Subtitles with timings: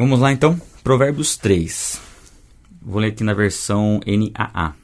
[0.00, 2.00] Vamos lá então, Provérbios 3.
[2.80, 4.76] Vou ler aqui na versão NAA.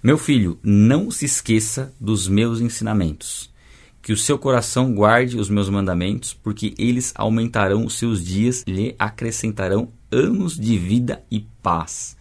[0.00, 3.52] Meu filho, não se esqueça dos meus ensinamentos.
[4.00, 8.94] Que o seu coração guarde os meus mandamentos, porque eles aumentarão os seus dias lhe
[9.00, 12.16] acrescentarão anos de vida e paz.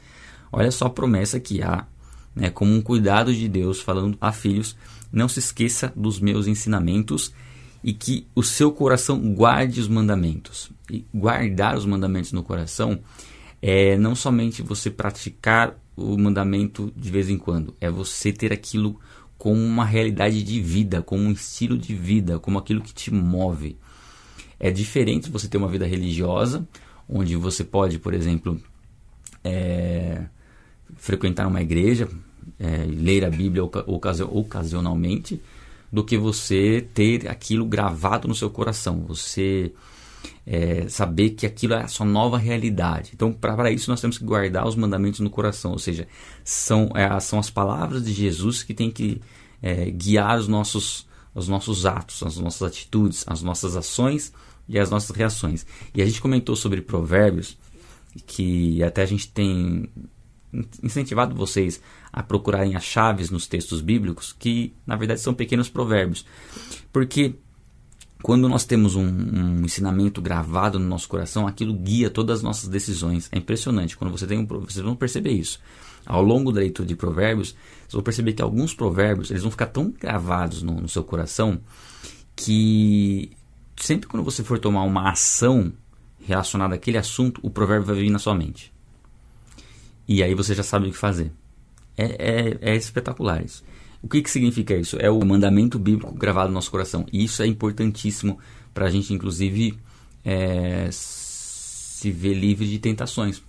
[0.52, 1.86] Olha só a promessa que há,
[2.36, 4.75] né, como um cuidado de Deus falando a filhos:
[5.12, 7.32] não se esqueça dos meus ensinamentos
[7.86, 10.71] e que o seu coração guarde os mandamentos.
[10.89, 12.97] E guardar os mandamentos no coração
[13.62, 18.99] é não somente você praticar o mandamento de vez em quando, é você ter aquilo
[19.38, 23.77] como uma realidade de vida, como um estilo de vida, como aquilo que te move.
[24.59, 26.67] É diferente você ter uma vida religiosa,
[27.07, 28.59] onde você pode, por exemplo,
[29.43, 30.26] é,
[30.95, 32.09] frequentar uma igreja,
[32.59, 35.40] é, ler a Bíblia ocasionalmente,
[35.95, 39.72] do que você ter aquilo gravado no seu coração, você
[40.45, 43.12] é, saber que aquilo é a sua nova realidade.
[43.13, 46.05] Então, para isso, nós temos que guardar os mandamentos no coração, ou seja,
[46.43, 49.21] são, é, são as palavras de Jesus que tem que
[49.62, 54.34] é, guiar os nossos, os nossos atos, as nossas atitudes, as nossas ações
[54.68, 55.66] e as nossas reações.
[55.93, 57.57] E a gente comentou sobre provérbios,
[58.27, 59.90] que até a gente tem
[60.84, 61.82] incentivado vocês
[62.16, 66.25] a procurarem as chaves nos textos bíblicos, que na verdade são pequenos provérbios.
[66.94, 67.35] Porque
[68.24, 72.69] quando nós temos um, um, ensinamento gravado no nosso coração, aquilo guia todas as nossas
[72.69, 73.28] decisões.
[73.34, 73.97] É impressionante.
[73.97, 75.59] Quando você tem um, vocês vão perceber isso.
[76.06, 79.66] Ao longo da leitura de provérbios, vocês vão perceber que alguns provérbios eles vão ficar
[79.66, 81.59] tão gravados no, no seu coração
[82.34, 83.34] que
[83.75, 85.74] sempre quando você for tomar uma ação
[86.22, 88.74] relacionada àquele assunto, o provérbio vai vir na sua mente.
[90.07, 91.29] E aí você já sabe o que fazer.
[91.97, 93.63] É, é, é espetacular isso.
[94.01, 94.97] O que, que significa isso?
[95.00, 97.06] É o mandamento bíblico gravado no nosso coração.
[97.12, 98.38] E isso é importantíssimo
[98.74, 99.79] para a gente, inclusive,
[100.23, 103.41] é, se ver livre de tentações.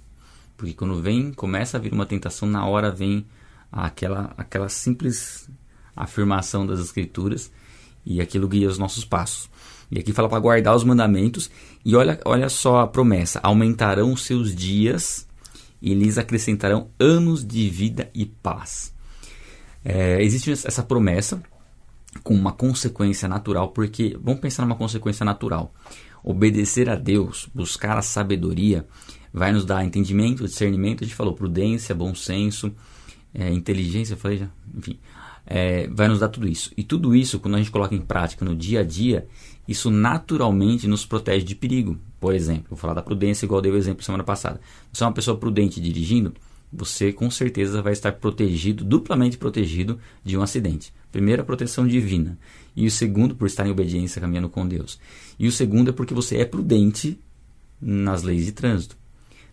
[0.57, 3.27] Porque quando vem, começa a vir uma tentação, na hora vem
[3.71, 5.51] aquela, aquela simples
[5.95, 7.51] afirmação das Escrituras
[8.05, 9.51] e aquilo guia os nossos passos.
[9.91, 11.51] E aqui fala para guardar os mandamentos.
[11.85, 15.26] E olha, olha só a promessa: aumentarão os seus dias
[15.87, 18.93] e lhes acrescentarão anos de vida e paz.
[19.85, 21.41] É, existe essa promessa
[22.25, 25.73] com uma consequência natural, porque vamos pensar numa consequência natural.
[26.25, 28.85] Obedecer a Deus, buscar a sabedoria,
[29.33, 32.75] vai nos dar entendimento, discernimento, a gente falou prudência, bom senso,
[33.33, 34.99] é, inteligência, falei já, enfim,
[35.47, 36.73] é, vai nos dar tudo isso.
[36.77, 39.29] E tudo isso, quando a gente coloca em prática no dia a dia,
[39.69, 41.97] isso naturalmente nos protege de perigo.
[42.27, 44.61] Por exemplo, vou falar da prudência, igual dei o exemplo semana passada.
[44.93, 46.35] Você é uma pessoa prudente dirigindo,
[46.73, 50.93] você com certeza vai estar protegido, duplamente protegido de um acidente.
[51.13, 52.37] Primeiro, a proteção divina.
[52.75, 54.99] E o segundo, por estar em obediência caminhando com Deus.
[55.39, 57.17] E o segundo é porque você é prudente
[57.81, 58.97] nas leis de trânsito.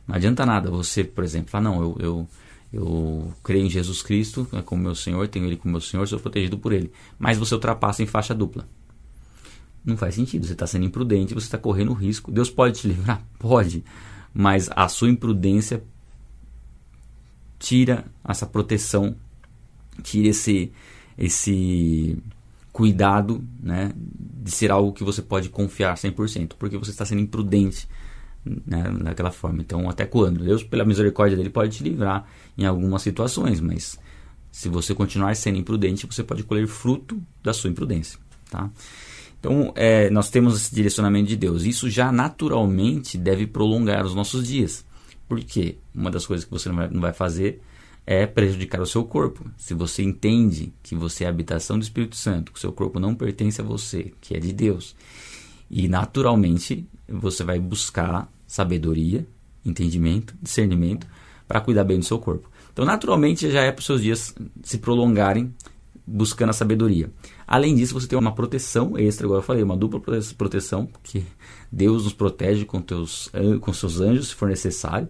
[0.07, 2.27] Não adianta nada você, por exemplo, falar, não, eu, eu,
[2.73, 6.57] eu creio em Jesus Cristo como meu Senhor, tenho Ele como meu Senhor, sou protegido
[6.57, 6.91] por Ele.
[7.19, 8.67] Mas você ultrapassa em faixa dupla.
[9.85, 10.45] Não faz sentido.
[10.45, 12.31] Você está sendo imprudente, você está correndo risco.
[12.31, 13.25] Deus pode te livrar?
[13.37, 13.83] Pode.
[14.33, 15.83] Mas a sua imprudência
[17.59, 19.15] tira essa proteção,
[20.01, 20.71] tira esse,
[21.17, 22.17] esse
[22.71, 27.87] cuidado né, de ser algo que você pode confiar 100%, porque você está sendo imprudente
[28.43, 29.61] né, daquela forma.
[29.61, 30.43] Então, até quando?
[30.43, 32.27] Deus, pela misericórdia dele, pode te livrar
[32.57, 33.97] em algumas situações, mas
[34.51, 38.19] se você continuar sendo imprudente, você pode colher fruto da sua imprudência.
[38.49, 38.69] Tá?
[39.43, 41.65] Então, é, nós temos esse direcionamento de Deus.
[41.65, 44.85] Isso já naturalmente deve prolongar os nossos dias.
[45.27, 47.61] Porque uma das coisas que você não vai, não vai fazer
[48.07, 49.45] é prejudicar o seu corpo.
[49.57, 53.01] Se você entende que você é a habitação do Espírito Santo, que o seu corpo
[53.01, 54.95] não pertence a você, que é de Deus,
[55.69, 59.27] e naturalmente você vai buscar sabedoria,
[59.65, 61.05] entendimento, discernimento
[61.49, 62.49] para cuidar bem do seu corpo.
[62.71, 64.33] Então, naturalmente, já é para os seus dias
[64.63, 65.53] se prolongarem
[66.07, 67.11] buscando a sabedoria.
[67.53, 70.01] Além disso, você tem uma proteção extra, igual eu falei, uma dupla
[70.35, 71.21] proteção, porque
[71.71, 73.29] Deus nos protege com, teus,
[73.61, 75.07] com seus anjos, se for necessário.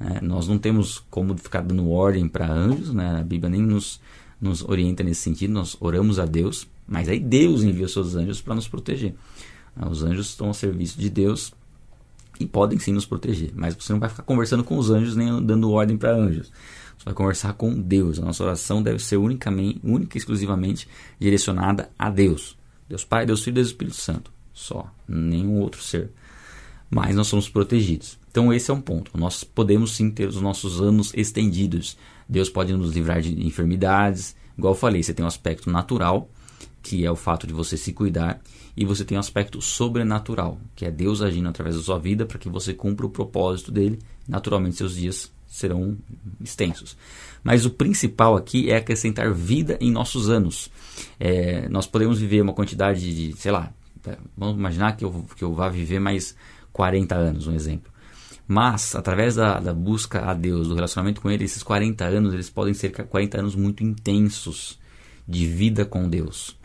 [0.00, 0.18] Né?
[0.20, 3.20] Nós não temos como ficar dando ordem para anjos, né?
[3.20, 4.00] a Bíblia nem nos,
[4.40, 8.56] nos orienta nesse sentido, nós oramos a Deus, mas aí Deus envia seus anjos para
[8.56, 9.14] nos proteger.
[9.88, 11.54] Os anjos estão ao serviço de Deus
[12.40, 15.40] e podem sim nos proteger, mas você não vai ficar conversando com os anjos nem
[15.46, 16.50] dando ordem para anjos.
[17.04, 18.18] Você vai conversar com Deus.
[18.18, 20.88] A nossa oração deve ser unicamente, única e exclusivamente
[21.20, 22.56] direcionada a Deus.
[22.88, 24.32] Deus Pai, Deus Filho e Deus Espírito Santo.
[24.54, 24.90] Só.
[25.06, 26.10] Nenhum outro ser.
[26.90, 28.18] Mas nós somos protegidos.
[28.30, 29.10] Então esse é um ponto.
[29.18, 31.98] Nós podemos sim ter os nossos anos estendidos.
[32.26, 34.34] Deus pode nos livrar de enfermidades.
[34.56, 36.30] Igual eu falei, você tem um aspecto natural
[36.82, 38.42] que é o fato de você se cuidar,
[38.76, 42.38] e você tem um aspecto sobrenatural, que é Deus agindo através da sua vida para
[42.38, 43.98] que você cumpra o propósito dele.
[44.28, 45.96] Naturalmente, seus dias serão
[46.40, 46.96] extensos.
[47.44, 50.68] Mas o principal aqui é acrescentar vida em nossos anos.
[51.20, 53.72] É, nós podemos viver uma quantidade de, sei lá,
[54.36, 56.34] vamos imaginar que eu, que eu vá viver mais
[56.72, 57.92] 40 anos, um exemplo.
[58.48, 62.50] Mas, através da, da, busca a Deus, do relacionamento com Ele, esses 40 anos, eles
[62.50, 64.76] podem ser 40 anos muito intensos
[65.26, 66.58] de vida com Deus.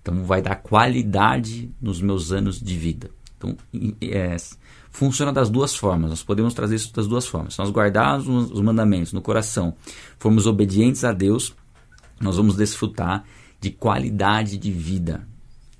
[0.00, 3.10] Então, vai dar qualidade nos meus anos de vida.
[3.36, 3.56] Então,
[4.00, 4.36] é,
[4.96, 6.08] funciona das duas formas.
[6.08, 7.52] Nós podemos trazer isso das duas formas.
[7.52, 9.76] Se nós guardarmos os mandamentos no coração,
[10.18, 11.54] formos obedientes a Deus,
[12.18, 13.22] nós vamos desfrutar
[13.60, 15.28] de qualidade de vida,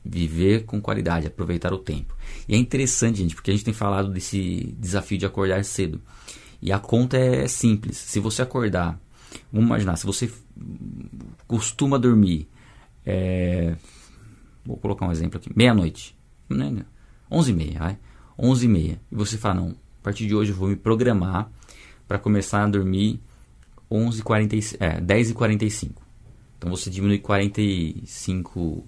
[0.04, 2.14] viver com qualidade, aproveitar o tempo.
[2.46, 5.98] E é interessante, gente, porque a gente tem falado desse desafio de acordar cedo.
[6.60, 7.96] E a conta é simples.
[7.96, 9.00] Se você acordar,
[9.50, 10.30] vamos imaginar, se você
[11.46, 12.46] costuma dormir,
[13.04, 13.76] é,
[14.62, 16.14] vou colocar um exemplo aqui, meia-noite,
[16.50, 16.84] né?
[17.30, 17.98] 11 e meia, vai?
[18.38, 19.00] 11 e meia.
[19.10, 21.50] E você fala, não, a partir de hoje eu vou me programar
[22.06, 23.20] para começar a dormir
[23.90, 26.02] 11 45, é, 10 e 45.
[26.58, 28.84] Então você diminui 45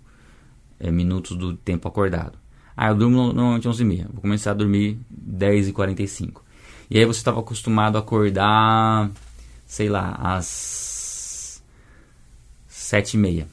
[0.81, 2.39] é, minutos do tempo acordado.
[2.77, 4.07] Ah, eu durmo normalmente 11 e meia.
[4.13, 6.45] Vou começar a dormir 10 e 45.
[6.91, 9.11] E aí você estava acostumado a acordar,
[9.67, 11.63] sei lá, às
[12.69, 13.49] 7 e meia.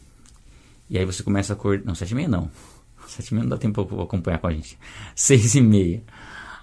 [0.90, 1.86] E aí você começa a acordar...
[1.86, 2.50] Não, 7 e meia não.
[3.16, 4.78] 7 e meia não dá tempo para acompanhar com a gente.
[5.16, 6.04] 6 e meia.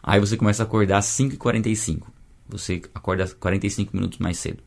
[0.03, 2.13] Aí você começa a acordar às 5 e 45.
[2.49, 4.63] Você acorda 45 minutos mais cedo.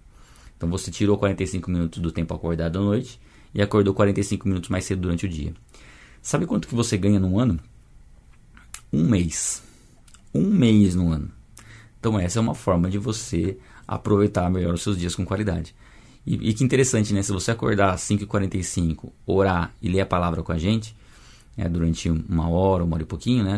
[0.58, 3.20] Então você tirou 45 minutos do tempo acordado à noite
[3.54, 5.54] e acordou 45 minutos mais cedo durante o dia.
[6.22, 7.60] Sabe quanto que você ganha num ano?
[8.92, 9.62] Um mês.
[10.34, 11.30] Um mês no ano.
[12.00, 15.76] Então essa é uma forma de você aproveitar melhor os seus dias com qualidade.
[16.26, 17.22] E, e que interessante, né?
[17.22, 20.96] Se você acordar às 5h45, orar e ler a palavra com a gente,
[21.58, 23.58] é, durante uma hora, uma hora e pouquinho, né?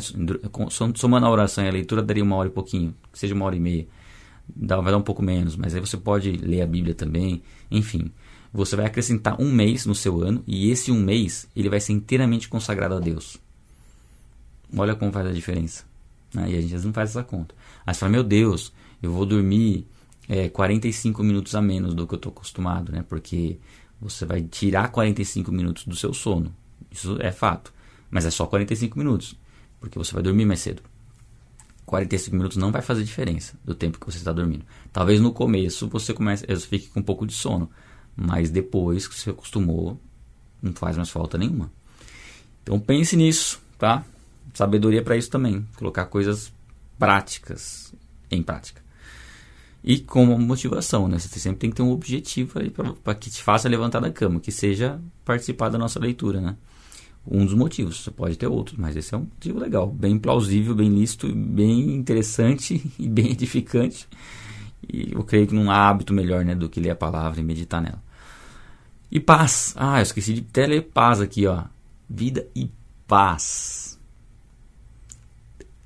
[0.95, 3.55] Somando a oração e a leitura, daria uma hora e pouquinho, que seja uma hora
[3.55, 3.87] e meia.
[4.47, 8.11] Dá, vai dar um pouco menos, mas aí você pode ler a Bíblia também, enfim
[8.57, 11.93] você vai acrescentar um mês no seu ano e esse um mês ele vai ser
[11.93, 13.37] inteiramente consagrado a Deus.
[14.75, 15.85] Olha como faz a diferença.
[16.33, 16.51] Né?
[16.51, 17.53] E a gente não faz essa conta.
[17.85, 19.85] Aí você fala, meu Deus, eu vou dormir
[20.27, 23.05] é, 45 minutos a menos do que eu estou acostumado, né?
[23.07, 23.59] Porque
[24.01, 26.53] você vai tirar 45 minutos do seu sono.
[26.91, 27.73] Isso é fato.
[28.09, 29.35] Mas é só 45 minutos.
[29.79, 30.81] Porque você vai dormir mais cedo.
[31.85, 34.65] 45 minutos não vai fazer diferença do tempo que você está dormindo.
[34.91, 37.69] Talvez no começo você comece, você fique com um pouco de sono.
[38.15, 39.99] Mas depois que você acostumou,
[40.61, 41.71] não faz mais falta nenhuma.
[42.61, 44.03] Então pense nisso, tá?
[44.53, 46.51] Sabedoria para isso também, colocar coisas
[46.99, 47.93] práticas
[48.29, 48.81] em prática.
[49.81, 51.17] E como motivação, né?
[51.17, 54.41] Você sempre tem que ter um objetivo aí para que te faça levantar da cama,
[54.41, 56.57] que seja participar da nossa leitura, né?
[57.29, 60.73] Um dos motivos, você pode ter outros, mas esse é um motivo legal, bem plausível,
[60.73, 64.07] bem lícito, bem interessante e bem edificante.
[64.87, 67.43] E eu creio que não há hábito melhor, né, do que ler a palavra e
[67.43, 68.01] meditar nela.
[69.11, 69.73] E paz.
[69.77, 71.65] Ah, eu esqueci de ler paz aqui, ó.
[72.09, 72.69] Vida e
[73.05, 73.99] paz.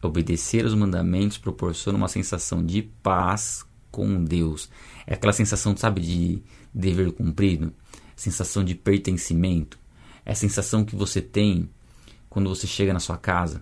[0.02, 4.70] Obedecer aos mandamentos proporciona uma sensação de paz com Deus.
[5.06, 6.42] É aquela sensação, sabe, de
[6.74, 7.74] dever cumprido,
[8.16, 9.81] sensação de pertencimento.
[10.26, 11.70] É a sensação que você tem
[12.30, 13.62] quando você chega na sua casa.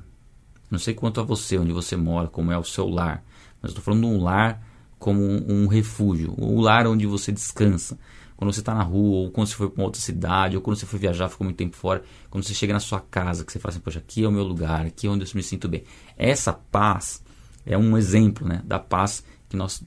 [0.69, 3.23] Não sei quanto a você, onde você mora, como é o seu lar,
[3.61, 4.63] mas estou falando de um lar
[4.99, 7.97] como um, um refúgio, o um lar onde você descansa,
[8.35, 10.77] quando você está na rua, ou quando você foi para uma outra cidade, ou quando
[10.77, 13.59] você foi viajar, ficou muito tempo fora, quando você chega na sua casa, que você
[13.59, 15.83] fala assim, poxa, aqui é o meu lugar, aqui é onde eu me sinto bem.
[16.17, 17.23] Essa paz
[17.65, 19.83] é um exemplo né, da paz que nós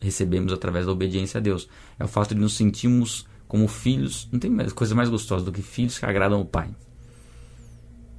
[0.00, 1.68] recebemos através da obediência a Deus.
[1.98, 5.60] É o fato de nos sentirmos como filhos, não tem coisa mais gostosa do que
[5.60, 6.74] filhos que agradam o Pai.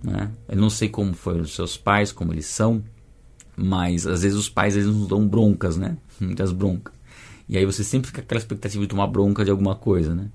[0.03, 0.29] Né?
[0.47, 2.83] Eu não sei como foram os seus pais, como eles são,
[3.55, 5.97] mas às vezes os pais eles nos dão broncas, né?
[6.21, 6.93] Muitas broncas.
[7.49, 10.29] E aí você sempre fica com aquela expectativa de tomar bronca de alguma coisa, né?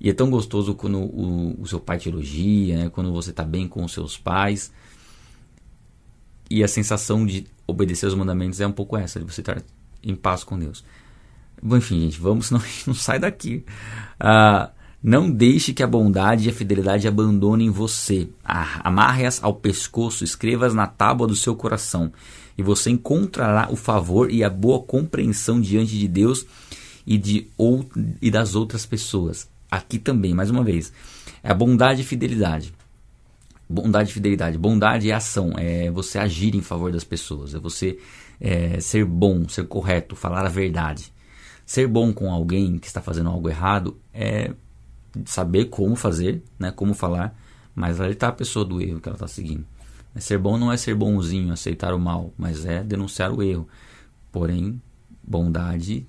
[0.00, 2.88] E é tão gostoso quando o, o seu pai te elogia, né?
[2.88, 4.72] quando você está bem com os seus pais.
[6.48, 9.62] E a sensação de obedecer aos mandamentos é um pouco essa, de você estar
[10.02, 10.82] em paz com Deus.
[11.62, 13.64] Enfim, gente, vamos, senão a gente não sai daqui.
[14.18, 14.70] Ah,
[15.02, 18.28] não deixe que a bondade e a fidelidade abandonem você.
[18.44, 22.12] Ah, Amarre-as ao pescoço, escreva-as na tábua do seu coração
[22.58, 26.44] e você encontrará o favor e a boa compreensão diante de Deus
[27.06, 27.88] e, de ou,
[28.20, 29.48] e das outras pessoas.
[29.70, 30.92] Aqui também, mais uma vez,
[31.42, 32.74] é a bondade e fidelidade.
[33.68, 34.58] Bondade e fidelidade.
[34.58, 37.98] Bondade é ação, é você agir em favor das pessoas, é você
[38.40, 41.12] é, ser bom, ser correto, falar a verdade.
[41.68, 44.54] Ser bom com alguém que está fazendo algo errado é
[45.26, 47.38] saber como fazer, né, como falar,
[47.74, 49.66] mas alertar a pessoa do erro que ela está seguindo.
[50.16, 53.68] Ser bom não é ser bonzinho, aceitar o mal, mas é denunciar o erro.
[54.32, 54.80] Porém,
[55.22, 56.06] bondade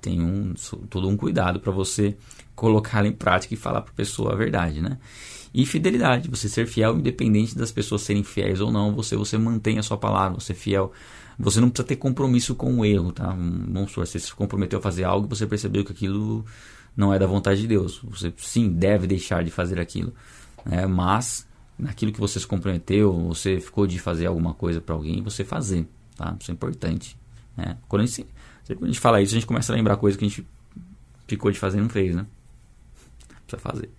[0.00, 0.54] tem um,
[0.88, 2.16] todo um cuidado para você
[2.54, 4.98] colocá-la em prática e falar para a pessoa a verdade, né?
[5.52, 9.78] E fidelidade, você ser fiel independente das pessoas serem fiéis ou não, você você mantém
[9.78, 10.92] a sua palavra, você é fiel.
[11.38, 13.28] Você não precisa ter compromisso com o erro, tá?
[13.28, 16.44] Vamos supor, você se comprometeu a fazer algo e você percebeu que aquilo
[16.96, 18.00] não é da vontade de Deus.
[18.04, 20.12] Você sim deve deixar de fazer aquilo,
[20.64, 20.86] né?
[20.86, 25.44] mas naquilo que você se comprometeu, você ficou de fazer alguma coisa para alguém, você
[25.44, 26.36] fazer, tá?
[26.38, 27.16] Isso é importante.
[27.56, 27.78] Né?
[27.88, 28.26] Quando, a gente,
[28.66, 30.46] quando a gente fala isso, a gente começa a lembrar coisas que a gente
[31.26, 32.26] ficou de fazer e não fez, né?
[33.46, 33.90] Precisa fazer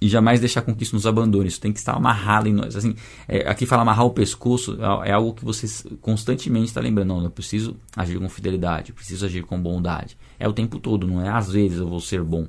[0.00, 1.48] e jamais deixar com que isso nos abandone.
[1.48, 2.74] Isso tem que estar amarrado em nós.
[2.74, 2.94] Assim,
[3.28, 5.66] é, aqui fala amarrar o pescoço é, é algo que você
[6.00, 7.08] constantemente está lembrando.
[7.08, 10.16] Não, eu preciso agir com fidelidade, preciso agir com bondade.
[10.38, 12.48] É o tempo todo, não é às vezes eu vou ser bom,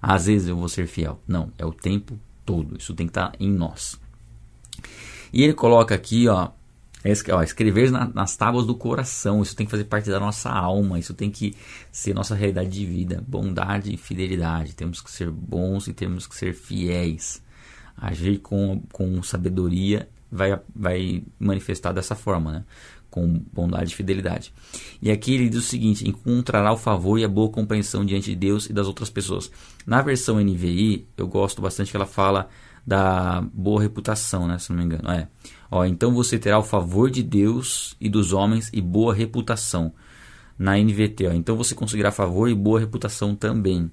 [0.00, 1.20] às vezes eu vou ser fiel.
[1.26, 2.76] Não, é o tempo todo.
[2.78, 4.00] Isso tem que estar em nós.
[5.32, 6.50] E ele coloca aqui, ó,
[7.04, 10.50] é, ó, escrever na, nas tábuas do coração, isso tem que fazer parte da nossa
[10.50, 11.54] alma, isso tem que
[11.90, 13.24] ser nossa realidade de vida.
[13.26, 14.74] Bondade e fidelidade.
[14.74, 17.42] Temos que ser bons e temos que ser fiéis.
[17.96, 22.64] Agir com, com sabedoria vai, vai manifestar dessa forma, né?
[23.12, 24.54] com bondade e fidelidade.
[25.00, 28.36] E aqui ele diz o seguinte: encontrará o favor e a boa compreensão diante de
[28.36, 29.52] Deus e das outras pessoas.
[29.86, 32.48] Na versão NVI, eu gosto bastante que ela fala
[32.86, 34.58] da boa reputação, né?
[34.58, 35.10] Se não me engano.
[35.10, 35.28] É.
[35.74, 39.90] Ó, então você terá o favor de Deus e dos homens e boa reputação.
[40.58, 43.90] Na NVT, ó, então você conseguirá favor e boa reputação também.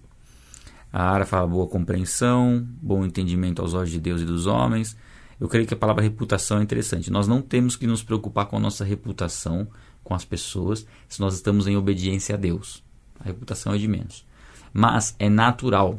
[0.92, 4.98] A Ara fala boa compreensão, bom entendimento aos olhos de Deus e dos homens.
[5.40, 7.10] Eu creio que a palavra reputação é interessante.
[7.10, 9.66] Nós não temos que nos preocupar com a nossa reputação
[10.04, 12.84] com as pessoas se nós estamos em obediência a Deus.
[13.18, 14.26] A reputação é de menos.
[14.74, 15.98] Mas é natural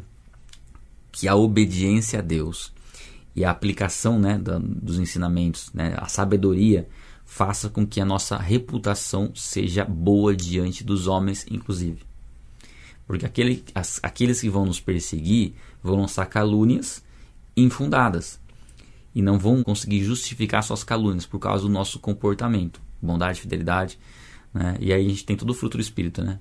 [1.10, 2.70] que a obediência a Deus
[3.40, 6.86] e a aplicação né, da, dos ensinamentos, né, a sabedoria,
[7.24, 12.02] faça com que a nossa reputação seja boa diante dos homens, inclusive.
[13.06, 17.02] Porque aquele, as, aqueles que vão nos perseguir vão lançar calúnias
[17.56, 18.38] infundadas
[19.14, 23.98] e não vão conseguir justificar suas calúnias por causa do nosso comportamento, bondade, fidelidade.
[24.52, 24.76] Né?
[24.80, 26.38] E aí a gente tem todo o fruto do espírito, né?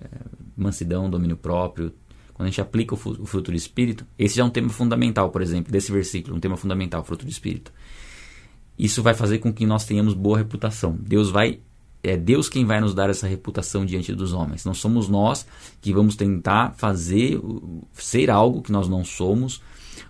[0.00, 0.06] É,
[0.56, 1.92] mansidão, domínio próprio,
[2.36, 5.40] quando a gente aplica o fruto do Espírito, esse já é um tema fundamental, por
[5.40, 7.72] exemplo, desse versículo, um tema fundamental, fruto do Espírito.
[8.78, 10.94] Isso vai fazer com que nós tenhamos boa reputação.
[11.00, 11.60] Deus vai
[12.02, 14.66] é Deus quem vai nos dar essa reputação diante dos homens.
[14.66, 15.46] Não somos nós
[15.80, 17.40] que vamos tentar fazer
[17.94, 19.62] ser algo que nós não somos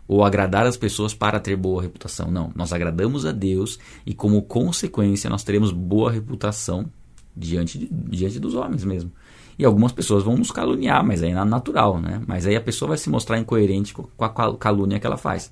[0.08, 2.28] ou agradar as pessoas para ter boa reputação.
[2.28, 6.90] Não, nós agradamos a Deus e como consequência nós teremos boa reputação
[7.36, 9.12] diante, diante dos homens mesmo.
[9.58, 12.20] E algumas pessoas vão nos caluniar, mas aí é natural, né?
[12.26, 15.50] Mas aí a pessoa vai se mostrar incoerente com a calúnia que ela faz.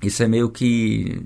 [0.00, 1.22] Isso é meio que,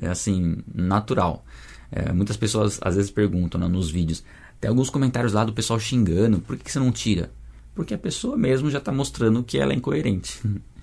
[0.00, 1.44] é assim, natural.
[1.92, 4.24] É, muitas pessoas às vezes perguntam né, nos vídeos,
[4.60, 7.30] tem alguns comentários lá do pessoal xingando, por que, que você não tira?
[7.74, 10.40] Porque a pessoa mesmo já está mostrando que ela é incoerente.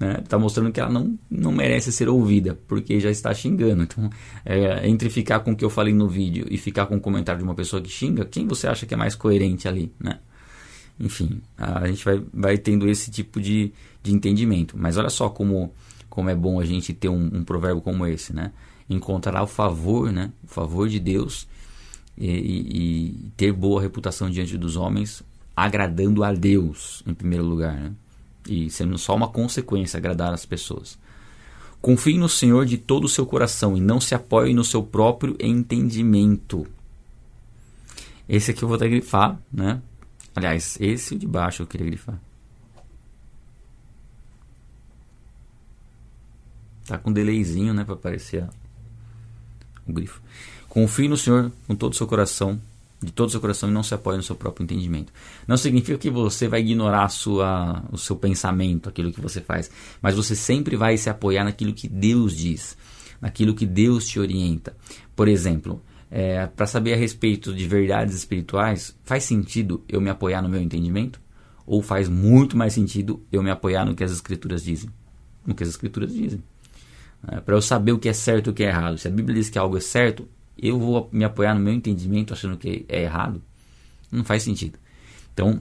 [0.00, 0.14] Né?
[0.26, 3.82] Tá mostrando que ela não, não merece ser ouvida, porque já está xingando.
[3.82, 4.08] Então,
[4.46, 7.38] é, entre ficar com o que eu falei no vídeo e ficar com o comentário
[7.38, 9.92] de uma pessoa que xinga, quem você acha que é mais coerente ali?
[10.00, 10.18] Né?
[10.98, 14.74] Enfim, a gente vai, vai tendo esse tipo de, de entendimento.
[14.78, 15.70] Mas olha só como,
[16.08, 18.52] como é bom a gente ter um, um provérbio como esse, né?
[18.88, 20.32] Encontrar o favor, né?
[20.42, 21.46] O favor de Deus
[22.18, 25.22] e, e, e ter boa reputação diante dos homens,
[25.56, 27.92] agradando a Deus em primeiro lugar, né?
[28.48, 30.98] E sendo só uma consequência agradar as pessoas.
[31.80, 35.36] Confie no Senhor de todo o seu coração e não se apoie no seu próprio
[35.40, 36.66] entendimento.
[38.28, 39.80] Esse aqui eu vou até grifar, né?
[40.36, 42.20] Aliás, esse de baixo eu queria grifar.
[46.86, 48.48] Tá com um delayzinho, né, para aparecer
[49.86, 50.20] o grifo.
[50.68, 52.60] Confie no Senhor com todo o seu coração
[53.02, 55.12] de todo o seu coração e não se apoia no seu próprio entendimento.
[55.46, 59.70] Não significa que você vai ignorar sua, o seu pensamento, aquilo que você faz,
[60.02, 62.76] mas você sempre vai se apoiar naquilo que Deus diz,
[63.20, 64.76] naquilo que Deus te orienta.
[65.16, 70.42] Por exemplo, é, para saber a respeito de verdades espirituais, faz sentido eu me apoiar
[70.42, 71.20] no meu entendimento?
[71.64, 74.90] Ou faz muito mais sentido eu me apoiar no que as Escrituras dizem?
[75.46, 76.42] No que as Escrituras dizem.
[77.28, 78.98] É, para eu saber o que é certo e o que é errado.
[78.98, 80.28] Se a Bíblia diz que algo é certo,
[80.62, 83.42] eu vou me apoiar no meu entendimento achando que é errado?
[84.10, 84.78] Não faz sentido.
[85.32, 85.60] Então,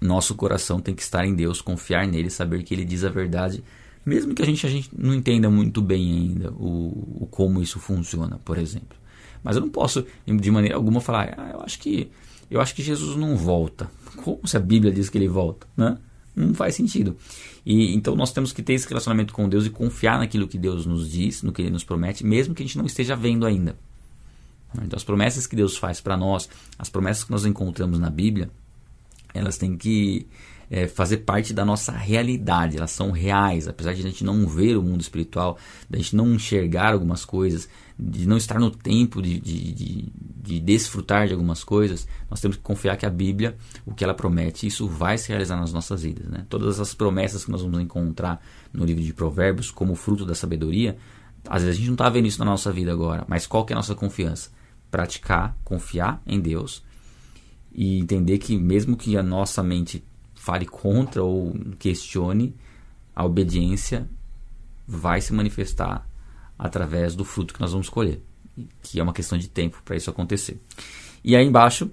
[0.00, 3.62] nosso coração tem que estar em Deus, confiar nele, saber que ele diz a verdade,
[4.04, 7.78] mesmo que a gente, a gente não entenda muito bem ainda o, o como isso
[7.78, 8.98] funciona, por exemplo.
[9.42, 12.10] Mas eu não posso, de maneira alguma, falar, ah, eu acho que
[12.50, 13.90] eu acho que Jesus não volta.
[14.16, 15.96] Como se a Bíblia diz que ele volta, né?
[16.34, 17.16] não faz sentido.
[17.64, 20.86] E então nós temos que ter esse relacionamento com Deus e confiar naquilo que Deus
[20.86, 23.76] nos diz, no que Ele nos promete, mesmo que a gente não esteja vendo ainda.
[24.76, 26.48] Então as promessas que Deus faz para nós,
[26.78, 28.50] as promessas que nós encontramos na Bíblia,
[29.34, 30.26] elas têm que
[30.72, 34.78] é, fazer parte da nossa realidade, elas são reais, apesar de a gente não ver
[34.78, 39.38] o mundo espiritual, da gente não enxergar algumas coisas, de não estar no tempo de,
[39.38, 43.92] de, de, de, desfrutar de algumas coisas, nós temos que confiar que a Bíblia, o
[43.92, 46.26] que ela promete, isso vai se realizar nas nossas vidas.
[46.26, 46.46] Né?
[46.48, 50.96] Todas as promessas que nós vamos encontrar no livro de Provérbios como fruto da sabedoria,
[51.46, 53.74] às vezes a gente não está vendo isso na nossa vida agora, mas qual que
[53.74, 54.50] é a nossa confiança?
[54.92, 56.84] Praticar, confiar em Deus
[57.74, 62.54] e entender que mesmo que a nossa mente fale contra ou questione,
[63.14, 64.08] a obediência
[64.86, 66.06] vai se manifestar
[66.58, 68.20] através do fruto que nós vamos colher,
[68.82, 70.60] que é uma questão de tempo para isso acontecer.
[71.24, 71.90] E aí embaixo,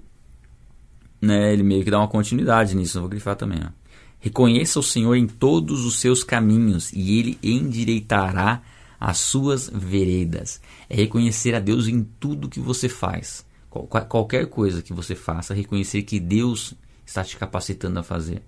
[1.20, 3.60] né, ele meio que dá uma continuidade nisso, eu vou grifar também.
[3.64, 3.70] Ó.
[4.18, 8.62] Reconheça o Senhor em todos os seus caminhos e ele endireitará
[9.00, 10.60] as suas veredas.
[10.88, 13.46] É reconhecer a Deus em tudo que você faz.
[13.70, 16.74] Qualquer coisa que você faça, reconhecer que Deus
[17.06, 18.42] está te capacitando a fazer.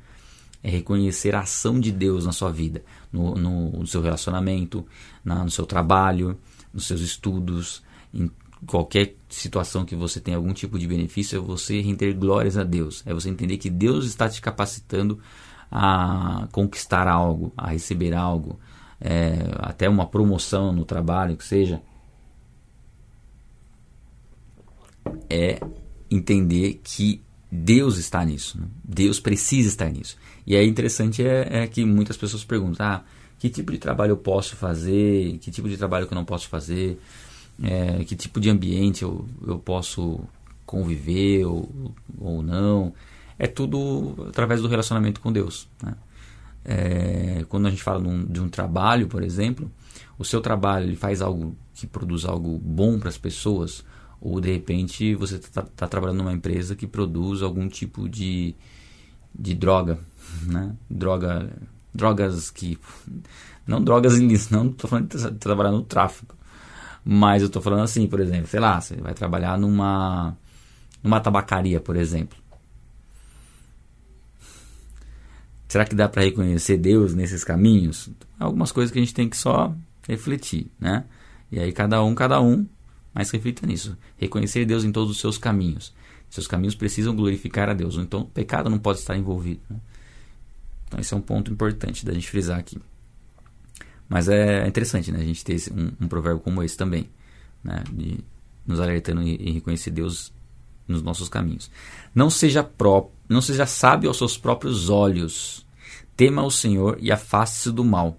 [0.63, 4.87] É reconhecer a ação de Deus na sua vida, no, no, no seu relacionamento,
[5.25, 6.39] na, no seu trabalho,
[6.73, 7.83] nos seus estudos,
[8.13, 8.31] em
[8.67, 13.03] qualquer situação que você tenha algum tipo de benefício, é você render glórias a Deus.
[13.07, 15.19] É você entender que Deus está te capacitando
[15.71, 18.61] a conquistar algo, a receber algo,
[19.03, 21.83] é, até uma promoção no trabalho, que seja.
[25.29, 25.61] É
[26.09, 28.59] entender que Deus está nisso.
[28.61, 28.67] Né?
[28.85, 30.17] Deus precisa estar nisso.
[30.47, 33.05] E aí interessante é, é, que muitas pessoas perguntam: ah,
[33.39, 35.39] que tipo de trabalho eu posso fazer?
[35.39, 37.01] Que tipo de trabalho que eu não posso fazer?
[37.63, 40.21] É, que tipo de ambiente eu, eu posso
[40.65, 41.69] conviver ou,
[42.19, 42.95] ou não?
[43.39, 45.69] É tudo através do relacionamento com Deus.
[45.83, 45.95] Né?
[46.65, 49.71] É, quando a gente fala de um, de um, trabalho, por exemplo,
[50.19, 53.85] o seu trabalho ele faz algo que produz algo bom para as pessoas
[54.21, 58.55] ou de repente você está tá trabalhando numa empresa que produz algum tipo de,
[59.35, 59.99] de droga,
[60.47, 60.77] né?
[60.89, 61.51] Droga,
[61.93, 62.79] drogas que
[63.67, 66.37] não drogas ilícitas, não estou falando de trabalhar no tráfico,
[67.05, 70.37] mas eu estou falando assim, por exemplo, sei lá, você vai trabalhar numa
[71.03, 72.42] numa tabacaria, por exemplo.
[75.73, 78.11] Será que dá para reconhecer Deus nesses caminhos?
[78.39, 79.75] Algumas coisas que a gente tem que só
[80.07, 81.03] refletir, né?
[81.51, 82.67] E aí cada um, cada um
[83.15, 83.97] mas reflita nisso.
[84.19, 85.95] Reconhecer Deus em todos os seus caminhos.
[86.29, 87.97] Seus caminhos precisam glorificar a Deus.
[87.97, 89.63] Então, o pecado não pode estar envolvido.
[89.71, 89.79] Né?
[90.89, 92.77] Então, esse é um ponto importante da gente frisar aqui.
[94.11, 97.09] Mas é interessante né, a gente ter um, um provérbio como esse também.
[97.65, 98.19] Né, de
[98.67, 100.35] nos alertando em reconhecer Deus
[100.87, 101.71] nos nossos caminhos.
[102.15, 105.67] Não seja, pró não seja sábio aos seus próprios olhos.
[106.17, 108.19] Tema o Senhor e afaste-se do mal.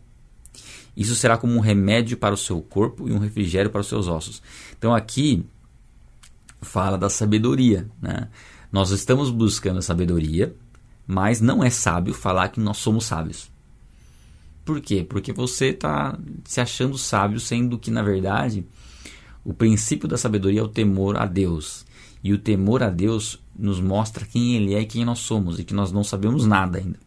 [0.95, 4.07] Isso será como um remédio para o seu corpo e um refrigério para os seus
[4.07, 4.41] ossos.
[4.77, 5.45] Então aqui
[6.61, 7.87] fala da sabedoria.
[8.01, 8.27] Né?
[8.71, 10.55] Nós estamos buscando a sabedoria,
[11.05, 13.51] mas não é sábio falar que nós somos sábios.
[14.65, 15.05] Por quê?
[15.07, 18.65] Porque você está se achando sábio, sendo que, na verdade,
[19.43, 21.85] o princípio da sabedoria é o temor a Deus.
[22.23, 25.63] E o temor a Deus nos mostra quem Ele é e quem nós somos, e
[25.63, 26.97] que nós não sabemos nada ainda.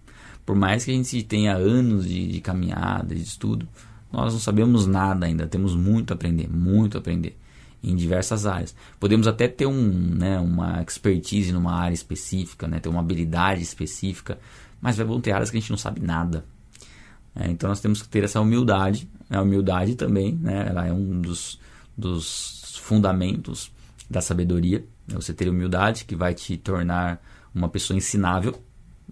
[0.45, 3.67] Por mais que a gente tenha anos de, de caminhada, de estudo,
[4.13, 5.47] nós não sabemos nada ainda.
[5.47, 7.37] Temos muito a aprender, muito a aprender
[7.83, 8.75] em diversas áreas.
[8.99, 14.39] Podemos até ter um, né, uma expertise numa área específica, né, ter uma habilidade específica,
[14.81, 16.45] mas vai ter áreas que a gente não sabe nada.
[17.35, 19.09] É, então nós temos que ter essa humildade.
[19.29, 21.61] A humildade também, né, ela é um dos,
[21.97, 23.71] dos fundamentos
[24.09, 24.85] da sabedoria.
[25.11, 27.23] É você ter humildade que vai te tornar
[27.55, 28.61] uma pessoa ensinável.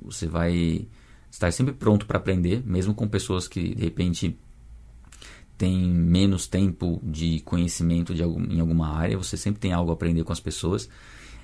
[0.03, 0.87] Você vai
[1.31, 4.39] estar sempre pronto para aprender, mesmo com pessoas que de repente
[5.57, 9.95] têm menos tempo de conhecimento de algum, em alguma área, você sempre tem algo a
[9.95, 10.89] aprender com as pessoas.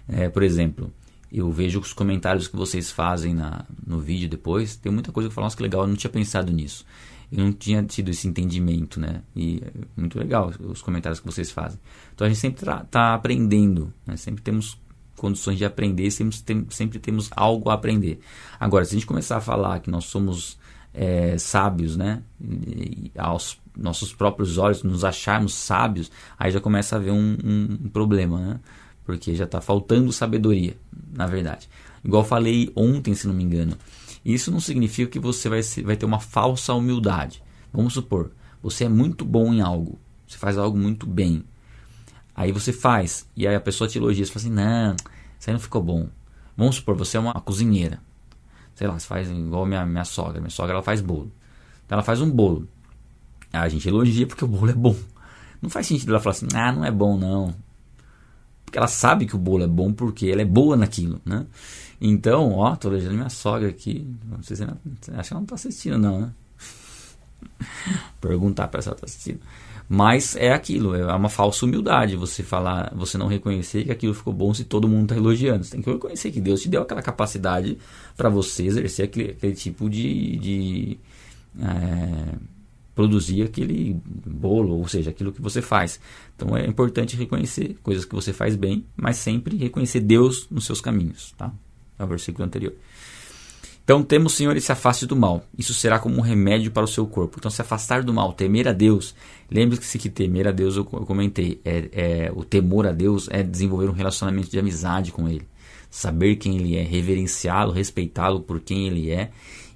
[0.08, 0.92] É, por exemplo,
[1.32, 5.34] eu vejo os comentários que vocês fazem na, no vídeo depois, tem muita coisa que
[5.34, 6.84] falam, nossa, que legal, eu não tinha pensado nisso.
[7.32, 9.22] Eu não tinha tido esse entendimento, né?
[9.36, 11.78] E é muito legal os comentários que vocês fazem.
[12.14, 14.16] Então a gente sempre está aprendendo, né?
[14.16, 14.76] sempre temos
[15.16, 18.20] condições de aprender, sempre, tem, sempre temos algo a aprender.
[18.58, 20.58] Agora, se a gente começar a falar que nós somos
[20.94, 26.98] é, sábios, né, e, aos nossos próprios olhos, nos acharmos sábios, aí já começa a
[26.98, 28.60] haver um, um, um problema, né?
[29.04, 30.76] Porque já está faltando sabedoria,
[31.12, 31.68] na verdade.
[32.04, 33.76] Igual falei ontem, se não me engano.
[34.24, 37.42] Isso não significa que você vai, vai ter uma falsa humildade.
[37.72, 41.44] Vamos supor, você é muito bom em algo, você faz algo muito bem.
[42.34, 44.96] Aí você faz, e aí a pessoa te elogia, você fala assim, não,
[45.38, 46.08] isso aí não ficou bom.
[46.56, 48.00] Vamos supor, você é uma cozinheira.
[48.74, 50.40] sei lá, você faz igual minha, minha sogra.
[50.40, 51.32] Minha sogra ela faz bolo.
[51.86, 52.68] Então ela faz um bolo.
[53.52, 54.94] A gente elogia porque o bolo é bom.
[55.62, 57.54] Não faz sentido ela falar assim, ah, não é bom não.
[58.64, 61.46] Porque ela sabe que o bolo é bom porque ela é boa naquilo, né?
[62.00, 64.06] Então, ó, tô elogiando minha sogra aqui.
[64.24, 64.78] Não sei se ela,
[65.18, 66.32] acho que ela não tá assistindo não, né?
[68.20, 69.40] Perguntar para ela tá assistindo.
[69.92, 74.32] Mas é aquilo, é uma falsa humildade você falar, você não reconhecer que aquilo ficou
[74.32, 75.64] bom se todo mundo está elogiando.
[75.64, 77.76] Você tem que reconhecer que Deus te deu aquela capacidade
[78.16, 80.98] para você exercer aquele, aquele tipo de, de
[81.60, 82.34] é,
[82.94, 85.98] produzir aquele bolo, ou seja, aquilo que você faz.
[86.36, 90.80] Então é importante reconhecer coisas que você faz bem, mas sempre reconhecer Deus nos seus
[90.80, 91.52] caminhos, tá?
[92.00, 92.72] É o versículo anterior.
[93.84, 95.44] Então temos, Senhor, e se afaste do mal.
[95.58, 97.36] Isso será como um remédio para o seu corpo.
[97.38, 99.14] Então, se afastar do mal, temer a Deus.
[99.50, 103.88] Lembre-se que temer a Deus, eu comentei, é, é, o temor a Deus é desenvolver
[103.88, 105.46] um relacionamento de amizade com Ele.
[105.90, 109.30] Saber quem Ele é, reverenciá-lo, respeitá-lo por quem Ele é.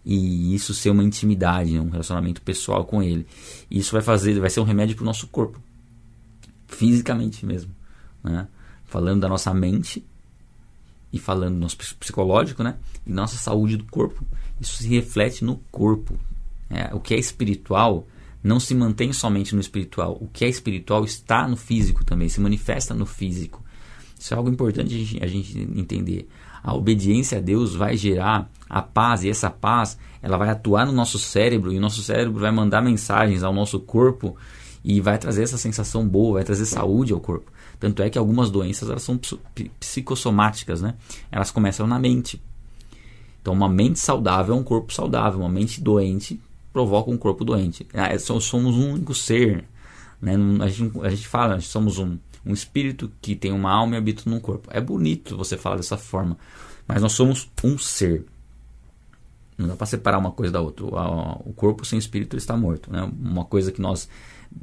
[0.04, 3.26] E isso ser uma intimidade, um relacionamento pessoal com Ele.
[3.70, 5.60] Isso vai fazer, vai ser um remédio para o nosso corpo.
[6.68, 7.72] Fisicamente mesmo.
[8.22, 8.46] Né?
[8.84, 10.04] Falando da nossa mente
[11.14, 12.74] e falando nosso psicológico, né?
[13.07, 14.27] E nossa saúde do corpo.
[14.61, 16.18] Isso se reflete no corpo.
[16.68, 18.05] É, o que é espiritual
[18.42, 20.18] não se mantém somente no espiritual.
[20.20, 23.62] O que é espiritual está no físico também, se manifesta no físico.
[24.18, 26.29] Isso é algo importante a gente, a gente entender.
[26.64, 30.92] A obediência a Deus vai gerar a paz e essa paz ela vai atuar no
[30.92, 34.37] nosso cérebro e o nosso cérebro vai mandar mensagens ao nosso corpo
[34.83, 37.53] e vai trazer essa sensação boa, vai trazer saúde ao corpo.
[37.78, 39.18] Tanto é que algumas doenças elas são
[39.78, 40.94] psicossomáticas, né?
[41.30, 42.40] Elas começam na mente.
[43.40, 46.40] Então, uma mente saudável é um corpo saudável, uma mente doente
[46.72, 47.87] provoca um corpo doente.
[47.94, 49.64] Ah, é, somos um único ser,
[50.20, 50.34] né?
[50.60, 54.28] A gente, a gente fala, somos um, um espírito que tem uma alma e habita
[54.28, 54.68] num corpo.
[54.72, 56.37] É bonito você falar dessa forma,
[56.87, 58.26] mas nós somos um ser.
[59.56, 60.84] Não dá para separar uma coisa da outra.
[60.84, 62.90] O corpo sem espírito está morto.
[62.90, 63.08] Né?
[63.20, 64.08] Uma coisa que nós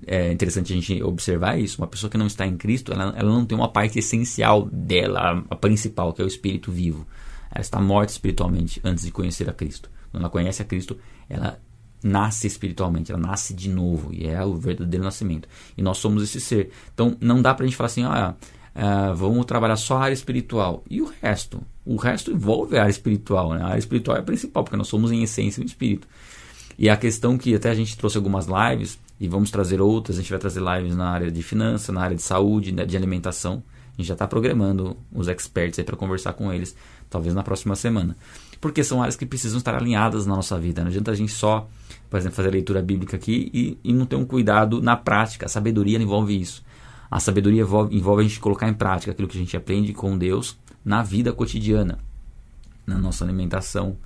[0.05, 1.81] é interessante a gente observar isso.
[1.81, 5.43] Uma pessoa que não está em Cristo, ela, ela não tem uma parte essencial dela,
[5.49, 7.05] a principal, que é o espírito vivo.
[7.51, 9.89] Ela está morta espiritualmente antes de conhecer a Cristo.
[10.11, 10.97] Quando ela conhece a Cristo,
[11.29, 11.59] ela
[12.03, 15.47] nasce espiritualmente, ela nasce de novo e é o verdadeiro nascimento.
[15.77, 16.71] E nós somos esse ser.
[16.93, 18.35] Então não dá para a gente falar assim, ah,
[18.75, 20.83] uh, vamos trabalhar só a área espiritual.
[20.89, 21.61] E o resto?
[21.85, 23.53] O resto envolve a área espiritual.
[23.53, 23.61] Né?
[23.61, 26.07] A área espiritual é a principal, porque nós somos em essência um espírito.
[26.77, 30.17] E a questão que até a gente trouxe algumas lives e vamos trazer outras.
[30.17, 32.97] A gente vai trazer lives na área de finanças, na área de saúde, né, de
[32.97, 33.61] alimentação.
[33.93, 36.75] A gente já está programando os experts aí para conversar com eles,
[37.07, 38.17] talvez na próxima semana.
[38.59, 40.81] Porque são áreas que precisam estar alinhadas na nossa vida.
[40.81, 41.69] Não adianta a gente só,
[42.09, 45.45] por exemplo, fazer a leitura bíblica aqui e, e não ter um cuidado na prática.
[45.45, 46.63] A sabedoria envolve isso.
[47.11, 50.17] A sabedoria envolve, envolve a gente colocar em prática aquilo que a gente aprende com
[50.17, 51.99] Deus na vida cotidiana,
[52.87, 53.97] na nossa alimentação,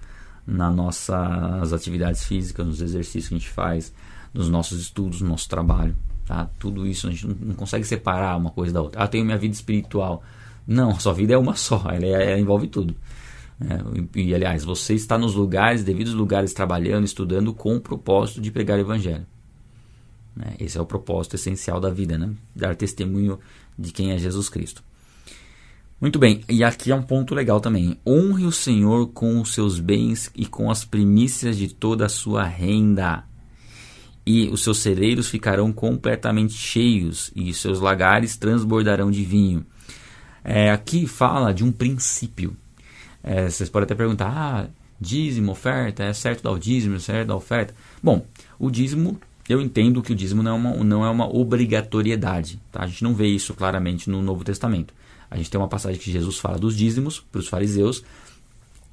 [0.46, 3.94] nas nossas atividades físicas, nos exercícios que a gente faz,
[4.36, 5.96] nos nossos estudos, no nosso trabalho.
[6.26, 6.50] Tá?
[6.60, 9.02] Tudo isso a gente não, consegue separar uma coisa da outra.
[9.02, 10.22] Ah, eu tenho minha vida espiritual.
[10.68, 12.94] Não, a sua vida é uma só, ela, é, ela envolve tudo.
[13.62, 18.52] É, e, aliás, você está nos lugares, devidos lugares, trabalhando, estudando com o propósito de
[18.52, 19.26] pregar o evangelho.
[20.42, 22.34] É, esse é o propósito essencial da vida, né?
[22.54, 23.40] Dar testemunho
[23.80, 24.84] de quem é Jesus Cristo.
[26.02, 27.98] Muito bem, e aqui é um ponto legal também.
[28.06, 32.44] Honre o Senhor com os seus bens e com as primícias de toda a sua
[32.44, 33.24] renda
[34.26, 39.66] e os seus celeiros ficarão completamente cheios, e seus lagares transbordarão de vinho.
[40.44, 42.56] É, aqui fala de um princípio.
[43.24, 44.68] É, vocês podem até perguntar: ah,
[45.00, 47.74] dízimo, oferta, é certo dar o dízimo, é certo dar oferta?
[48.02, 48.26] Bom,
[48.60, 52.60] o dízimo, eu entendo que o dízimo não é uma, não é uma obrigatoriedade.
[52.72, 52.84] Tá?
[52.84, 54.94] A gente não vê isso claramente no Novo Testamento.
[55.30, 58.04] A gente tem uma passagem que Jesus fala dos dízimos para os fariseus,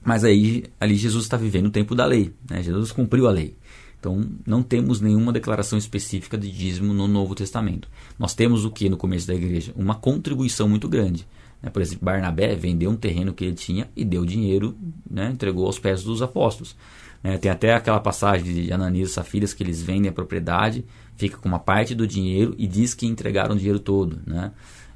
[0.03, 2.33] mas aí ali Jesus está vivendo o tempo da lei.
[2.51, 2.63] Né?
[2.63, 3.55] Jesus cumpriu a lei.
[4.03, 7.89] Então, não temos nenhuma declaração específica de dízimo no Novo Testamento.
[8.19, 9.73] Nós temos o que no começo da igreja?
[9.77, 11.25] Uma contribuição muito grande.
[11.63, 11.71] Né?
[11.71, 14.77] Por exemplo, Barnabé vendeu um terreno que ele tinha e deu dinheiro,
[15.09, 15.31] né?
[15.31, 16.75] entregou aos pés dos apóstolos.
[17.23, 17.39] Né?
[17.39, 20.85] Tem até aquela passagem de Ananias e Safiras que eles vendem a propriedade,
[21.15, 24.19] fica com uma parte do dinheiro e diz que entregaram o dinheiro todo.
[24.27, 24.51] Né?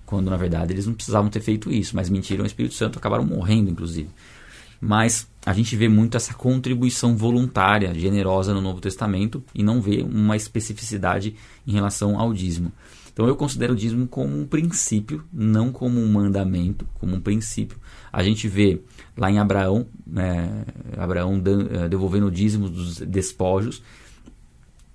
[0.05, 3.25] Quando na verdade eles não precisavam ter feito isso, mas mentiram o Espírito Santo, acabaram
[3.25, 4.09] morrendo, inclusive.
[4.81, 10.03] Mas a gente vê muito essa contribuição voluntária, generosa no Novo Testamento e não vê
[10.03, 11.35] uma especificidade
[11.67, 12.73] em relação ao dízimo.
[13.13, 17.79] Então eu considero o dízimo como um princípio, não como um mandamento, como um princípio.
[18.13, 18.83] A gente vê
[19.17, 20.67] lá em Abraão, né,
[20.99, 23.83] Abraão eh, devolvendo o dízimo dos despojos.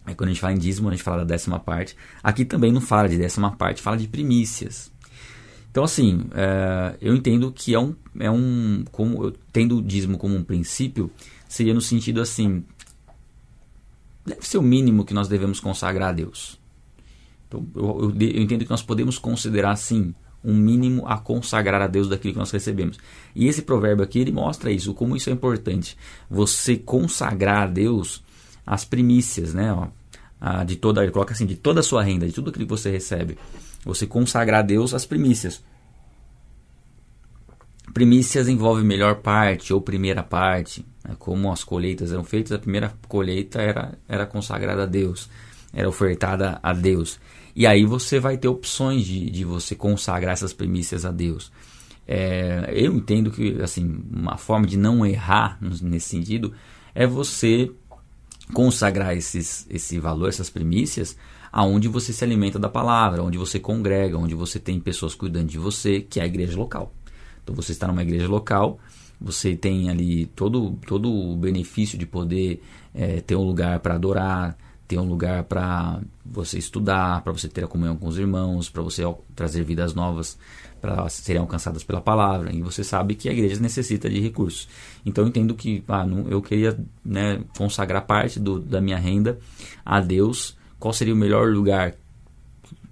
[0.05, 1.95] Aí quando a gente fala em dízimo, a gente fala da décima parte.
[2.21, 4.91] Aqui também não fala de décima parte, fala de primícias.
[5.71, 10.35] Então, assim, é, eu entendo que é um, é um como tendo o dízimo como
[10.35, 11.09] um princípio,
[11.47, 12.65] seria no sentido assim,
[14.25, 16.59] deve ser o mínimo que nós devemos consagrar a Deus.
[17.47, 21.87] Então, eu, eu, eu entendo que nós podemos considerar, sim, um mínimo a consagrar a
[21.87, 22.97] Deus daquilo que nós recebemos.
[23.33, 25.97] E esse provérbio aqui, ele mostra isso, como isso é importante.
[26.29, 28.21] Você consagrar a Deus
[28.65, 29.71] as primícias, né?
[29.71, 29.87] Ó,
[30.39, 32.69] a, de toda, ele coloca assim, de toda a sua renda, de tudo aquilo que
[32.69, 33.37] você recebe.
[33.83, 35.63] Você consagrar a Deus as primícias.
[37.93, 40.85] Primícias envolve melhor parte ou primeira parte.
[41.03, 41.15] Né?
[41.17, 45.29] Como as colheitas eram feitas, a primeira colheita era, era consagrada a Deus,
[45.73, 47.19] era ofertada a Deus.
[47.55, 51.51] E aí você vai ter opções de, de você consagrar essas primícias a Deus.
[52.07, 56.53] É, eu entendo que assim uma forma de não errar nesse sentido
[56.95, 57.71] é você
[58.53, 61.15] consagrar esses, esse valor, essas primícias,
[61.51, 65.57] aonde você se alimenta da palavra, onde você congrega, onde você tem pessoas cuidando de
[65.57, 66.93] você, que é a igreja local.
[67.43, 68.79] Então você está numa igreja local,
[69.19, 72.61] você tem ali todo, todo o benefício de poder
[72.93, 77.63] é, ter um lugar para adorar, ter um lugar para você estudar, para você ter
[77.63, 79.03] a comunhão com os irmãos, para você
[79.35, 80.37] trazer vidas novas
[80.81, 82.51] para serem alcançadas pela palavra.
[82.51, 84.67] E você sabe que a igreja necessita de recursos.
[85.05, 89.39] Então eu entendo que ah, não, eu queria né, consagrar parte do, da minha renda
[89.85, 90.57] a Deus.
[90.81, 91.95] Qual seria o melhor lugar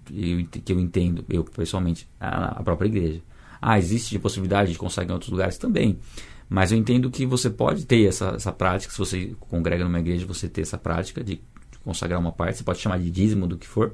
[0.10, 3.22] que eu entendo, eu pessoalmente, a, própria igreja.
[3.62, 6.00] Ah, existe a possibilidade de consagrar em outros lugares também.
[6.48, 10.26] Mas eu entendo que você pode ter essa, essa prática, se você congrega numa igreja,
[10.26, 11.42] você ter essa prática de
[11.84, 13.94] consagrar uma parte, você pode chamar de dízimo do que for,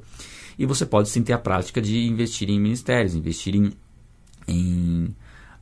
[0.58, 3.72] e você pode sim ter a prática de investir em ministérios, investir em,
[4.48, 5.14] em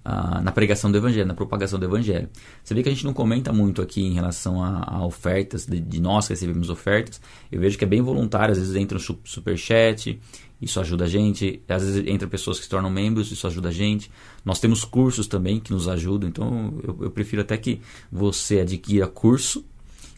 [0.05, 2.29] na pregação do evangelho, na propagação do evangelho.
[2.63, 5.81] Você vê que a gente não comenta muito aqui em relação a, a ofertas, de,
[5.81, 9.01] de, nós que recebemos ofertas, eu vejo que é bem voluntário, às vezes entra um
[9.25, 10.21] super chat,
[10.61, 13.73] isso ajuda a gente, às vezes entra pessoas que se tornam membros, isso ajuda a
[13.73, 14.11] gente.
[14.45, 17.81] Nós temos cursos também que nos ajudam, então eu, eu prefiro até que
[18.13, 19.65] você adquira curso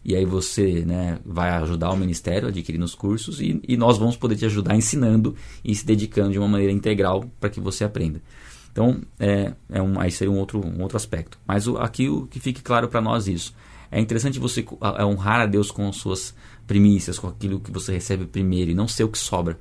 [0.05, 4.16] e aí você né, vai ajudar o Ministério adquirindo os cursos e, e nós vamos
[4.16, 8.20] poder te ajudar ensinando e se dedicando de uma maneira integral para que você aprenda.
[8.76, 11.38] Então, é, é um, aí seria um outro, um outro aspecto.
[11.46, 13.54] Mas o, aqui o que fique claro para nós isso.
[13.90, 14.62] É interessante você
[15.00, 16.34] honrar a Deus com suas
[16.66, 19.58] primícias, com aquilo que você recebe primeiro e não ser o que sobra.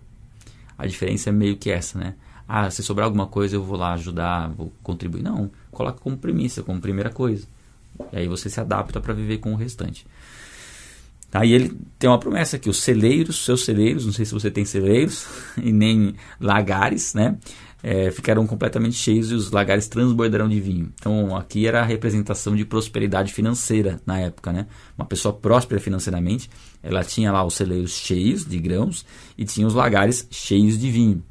[0.78, 2.16] A diferença é meio que essa, né?
[2.46, 5.24] Ah, se sobrar alguma coisa eu vou lá ajudar, vou contribuir.
[5.24, 7.48] Não, coloca como primícia, como primeira coisa.
[8.12, 10.06] E aí você se adapta para viver com o restante.
[11.32, 14.66] Aí ele tem uma promessa aqui, os celeiros, seus celeiros, não sei se você tem
[14.66, 15.26] celeiros,
[15.62, 17.38] e nem lagares, né?
[17.88, 20.92] É, ficarão completamente cheios e os lagares transbordarão de vinho.
[20.96, 24.66] Então aqui era a representação de prosperidade financeira na época, né?
[24.98, 26.50] Uma pessoa próspera financeiramente,
[26.82, 29.06] ela tinha lá os celeiros cheios de grãos
[29.38, 31.24] e tinha os lagares cheios de vinho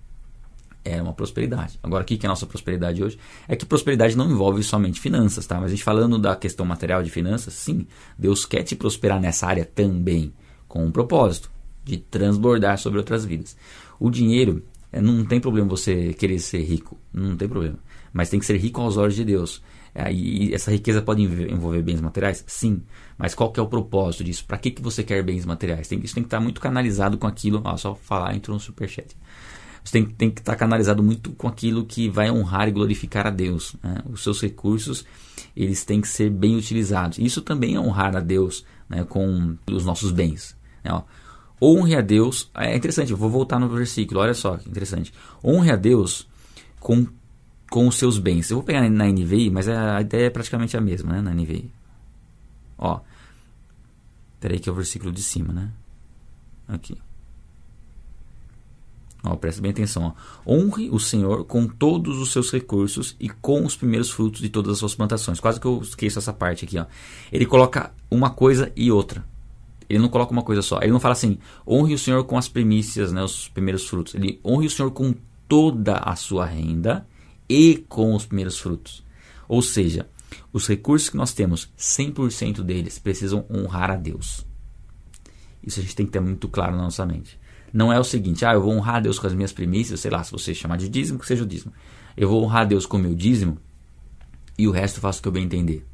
[0.85, 1.79] é uma prosperidade.
[1.83, 3.19] Agora, o que é a nossa prosperidade hoje?
[3.49, 5.57] É que prosperidade não envolve somente finanças, tá?
[5.57, 7.87] Mas a gente falando da questão material de finanças, sim,
[8.19, 10.33] Deus quer te prosperar nessa área também,
[10.69, 11.51] com um propósito
[11.83, 13.57] de transbordar sobre outras vidas.
[13.99, 14.63] O dinheiro,
[15.01, 17.79] não tem problema você querer ser rico, não tem problema.
[18.13, 19.63] Mas tem que ser rico aos olhos de Deus.
[19.95, 22.45] É, e essa riqueza pode envolver bens materiais?
[22.47, 22.83] Sim.
[23.17, 24.45] Mas qual que é o propósito disso?
[24.45, 25.87] Para que, que você quer bens materiais?
[25.87, 27.61] Tem, isso tem que estar muito canalizado com aquilo.
[27.65, 29.17] Ó, só falar, entrou no superchat
[29.85, 33.27] você tem, tem que estar tá canalizado muito com aquilo que vai honrar e glorificar
[33.27, 33.77] a Deus.
[33.83, 33.99] Né?
[34.11, 35.05] Os seus recursos
[35.55, 37.19] eles têm que ser bem utilizados.
[37.19, 40.57] Isso também é honrar a Deus né, com os nossos bens.
[40.83, 40.91] Né?
[40.91, 41.03] Ó,
[41.65, 42.51] honre a Deus.
[42.55, 45.13] É interessante, eu vou voltar no versículo, olha só que interessante.
[45.43, 46.29] Honre a Deus
[46.79, 47.07] com,
[47.71, 48.51] com os seus bens.
[48.51, 51.71] Eu vou pegar na NVI, mas a ideia é praticamente a mesma né, na NVI.
[52.77, 53.01] Ó,
[54.41, 55.71] peraí que é o versículo de cima, né?
[56.69, 56.99] Aqui.
[59.23, 60.15] Ó, presta bem atenção.
[60.47, 60.53] Ó.
[60.55, 64.73] Honre o Senhor com todos os seus recursos e com os primeiros frutos de todas
[64.73, 65.41] as suas plantações.
[65.41, 66.79] Quase que eu esqueço essa parte aqui.
[66.79, 66.85] Ó.
[67.33, 69.25] Ele coloca uma coisa e outra.
[69.89, 70.79] Ele não coloca uma coisa só.
[70.81, 74.15] Ele não fala assim, honre o Senhor com as primícias, né, os primeiros frutos.
[74.15, 75.15] Ele honre o Senhor com
[75.49, 77.07] toda a sua renda
[77.49, 79.05] e com os primeiros frutos.
[79.49, 80.09] Ou seja,
[80.53, 84.47] os recursos que nós temos, 100% deles precisam honrar a Deus.
[85.63, 87.39] Isso a gente tem que ter muito claro na nossa mente.
[87.73, 90.11] Não é o seguinte, ah, eu vou honrar a Deus com as minhas primícias, sei
[90.11, 91.73] lá, se você chamar de dízimo, que seja o dízimo.
[92.17, 93.59] Eu vou honrar a Deus com o meu dízimo
[94.57, 95.85] e o resto eu faço o que eu bem entender.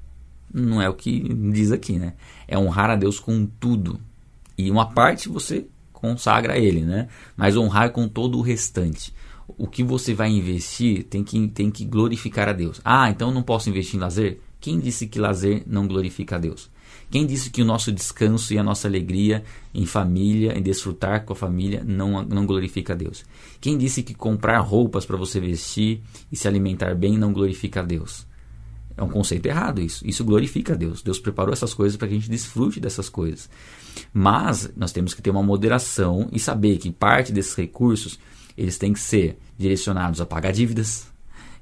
[0.52, 1.20] Não é o que
[1.52, 2.14] diz aqui, né?
[2.48, 4.00] É honrar a Deus com tudo.
[4.56, 7.08] E uma parte você consagra a Ele, né?
[7.36, 9.14] Mas honrar com todo o restante.
[9.46, 12.80] O que você vai investir tem que, tem que glorificar a Deus.
[12.84, 14.40] Ah, então não posso investir em lazer?
[14.60, 16.70] Quem disse que lazer não glorifica a Deus?
[17.10, 19.42] Quem disse que o nosso descanso e a nossa alegria
[19.74, 23.24] em família, em desfrutar com a família, não, não glorifica a Deus?
[23.60, 27.82] Quem disse que comprar roupas para você vestir e se alimentar bem não glorifica a
[27.82, 28.26] Deus?
[28.96, 30.06] É um conceito errado isso.
[30.06, 31.02] Isso glorifica a Deus.
[31.02, 33.48] Deus preparou essas coisas para que a gente desfrute dessas coisas.
[34.12, 38.18] Mas nós temos que ter uma moderação e saber que parte desses recursos
[38.56, 41.06] eles têm que ser direcionados a pagar dívidas,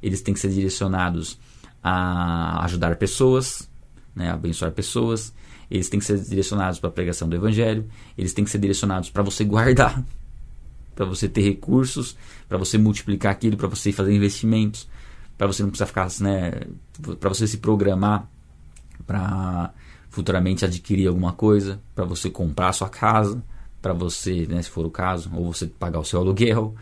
[0.02, 1.38] eles têm que ser direcionados
[1.82, 3.68] a ajudar pessoas,
[4.14, 5.32] né, a abençoar pessoas,
[5.70, 7.86] eles têm que ser direcionados para a pregação do evangelho,
[8.16, 10.04] eles têm que ser direcionados para você guardar,
[10.94, 12.16] para você ter recursos,
[12.48, 14.88] para você multiplicar aquilo, para você fazer investimentos,
[15.38, 16.60] para você não precisar ficar, né,
[17.18, 18.28] para você se programar
[19.06, 19.72] para
[20.10, 23.42] futuramente adquirir alguma coisa, para você comprar sua casa,
[23.80, 26.74] para você, né, se for o caso, ou você pagar o seu aluguel,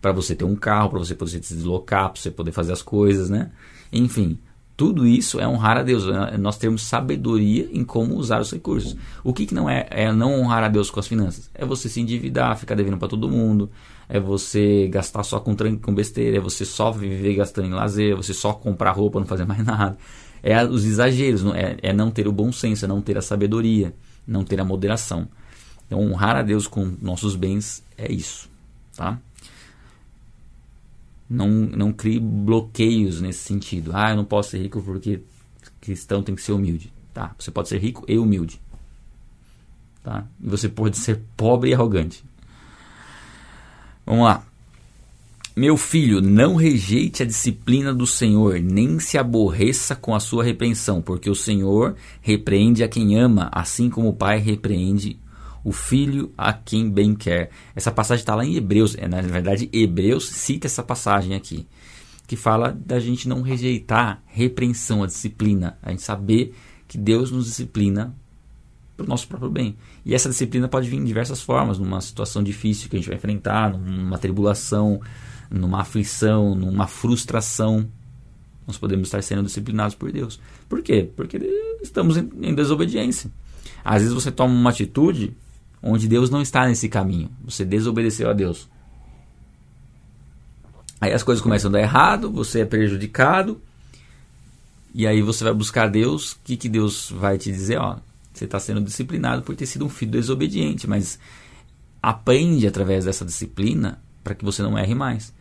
[0.00, 2.82] para você ter um carro, para você poder se deslocar, para você poder fazer as
[2.82, 3.50] coisas, né?
[3.92, 4.38] Enfim,
[4.76, 6.04] tudo isso é honrar a Deus.
[6.32, 8.96] É nós temos sabedoria em como usar os recursos.
[9.22, 11.50] O que, que não é, é não honrar a Deus com as finanças?
[11.54, 13.70] É você se endividar, ficar devendo para todo mundo,
[14.08, 18.14] é você gastar só com, com besteira, é você só viver gastando em lazer, é
[18.14, 19.96] você só comprar roupa, não fazer mais nada.
[20.42, 23.94] É os exageros, é, é não ter o bom senso, é não ter a sabedoria,
[24.26, 25.26] não ter a moderação.
[25.86, 28.50] Então, honrar a Deus com nossos bens é isso,
[28.96, 29.18] tá?
[31.28, 33.92] Não, não crie bloqueios nesse sentido.
[33.94, 35.22] Ah, eu não posso ser rico porque
[35.80, 36.92] cristão tem que ser humilde.
[37.12, 37.34] Tá?
[37.38, 38.60] Você pode ser rico e humilde.
[40.02, 40.26] Tá?
[40.42, 42.24] E você pode ser pobre e arrogante.
[44.06, 44.44] Vamos lá.
[45.56, 51.00] Meu filho, não rejeite a disciplina do Senhor, nem se aborreça com a sua repreensão,
[51.00, 55.16] porque o Senhor repreende a quem ama, assim como o pai repreende
[55.62, 57.50] o filho a quem bem quer.
[57.74, 61.66] Essa passagem está lá em Hebreus, é, na verdade, Hebreus cita essa passagem aqui,
[62.26, 66.52] que fala da gente não rejeitar repreensão, a disciplina, a gente saber
[66.88, 68.12] que Deus nos disciplina
[68.96, 69.76] para o nosso próprio bem.
[70.04, 73.16] E essa disciplina pode vir em diversas formas, numa situação difícil que a gente vai
[73.16, 75.00] enfrentar, numa tribulação,
[75.50, 77.88] numa aflição, numa frustração.
[78.66, 80.38] Nós podemos estar sendo disciplinados por Deus.
[80.68, 81.08] Por quê?
[81.16, 81.38] Porque
[81.82, 83.30] estamos em, desobediência.
[83.82, 85.34] Às vezes você toma uma atitude
[85.82, 87.30] onde Deus não está nesse caminho.
[87.44, 88.68] Você desobedeceu a Deus.
[91.00, 93.60] Aí as coisas começam a dar errado, você é prejudicado,
[94.94, 96.32] e aí você vai buscar Deus.
[96.32, 97.78] O que, que Deus vai te dizer?
[97.78, 97.96] Ó,
[98.34, 101.18] você está sendo disciplinado por ter sido um filho desobediente, mas
[102.02, 105.32] aprende através dessa disciplina para que você não erre mais.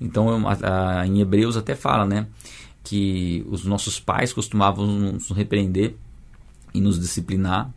[0.00, 2.26] Então, a, a, em Hebreus até fala, né,
[2.84, 5.96] que os nossos pais costumavam nos repreender
[6.74, 7.72] e nos disciplinar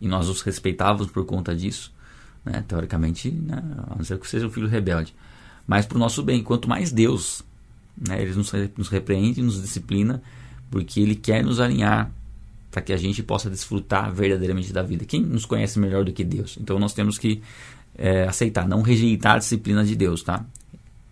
[0.00, 1.92] e nós os respeitávamos por conta disso,
[2.44, 2.64] né?
[2.66, 3.62] teoricamente, né?
[3.88, 5.14] a não ser que seja um filho rebelde.
[5.66, 7.42] Mas para o nosso bem, quanto mais Deus,
[7.96, 8.22] né?
[8.22, 10.22] ele nos, nos repreende, nos disciplina,
[10.70, 12.10] porque Ele quer nos alinhar
[12.70, 15.04] para que a gente possa desfrutar verdadeiramente da vida.
[15.04, 16.58] Quem nos conhece melhor do que Deus?
[16.60, 17.42] Então nós temos que
[17.96, 20.44] é, aceitar, não rejeitar a disciplina de Deus, tá?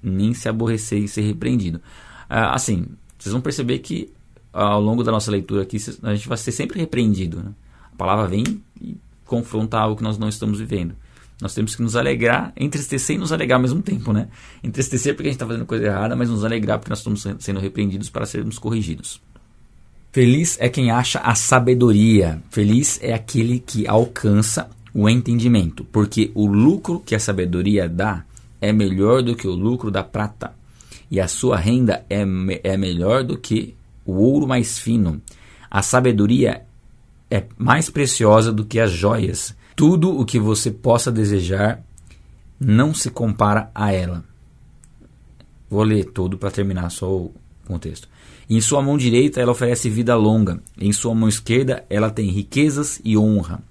[0.03, 1.81] Nem se aborrecer e ser repreendido.
[2.29, 2.87] Ah, assim,
[3.19, 4.13] vocês vão perceber que
[4.53, 7.43] ao longo da nossa leitura aqui, a gente vai ser sempre repreendido.
[7.43, 7.53] Né?
[7.93, 8.45] A palavra vem
[8.81, 10.95] e confronta algo que nós não estamos vivendo.
[11.41, 14.29] Nós temos que nos alegrar, entristecer e nos alegrar ao mesmo tempo, né?
[14.65, 17.61] Entristecer porque a gente está fazendo coisa errada, mas nos alegrar porque nós estamos sendo
[17.61, 19.21] repreendidos para sermos corrigidos.
[20.13, 22.43] Feliz é quem acha a sabedoria.
[22.51, 28.25] Feliz é aquele que alcança o entendimento, porque o lucro que a sabedoria dá
[28.61, 30.55] é melhor do que o lucro da prata,
[31.11, 32.25] e a sua renda é,
[32.65, 33.75] é melhor do que
[34.07, 35.21] o ouro mais fino.
[35.71, 36.63] A sabedoria
[37.31, 39.55] é mais preciosa do que as joias.
[39.75, 41.83] Tudo o que você possa desejar
[42.59, 44.25] não se compara a ela.
[45.69, 47.29] Vou ler todo para terminar só
[47.67, 48.09] contexto.
[48.49, 53.01] Em sua mão direita ela oferece vida longa, em sua mão esquerda ela tem riquezas
[53.05, 53.63] e honra.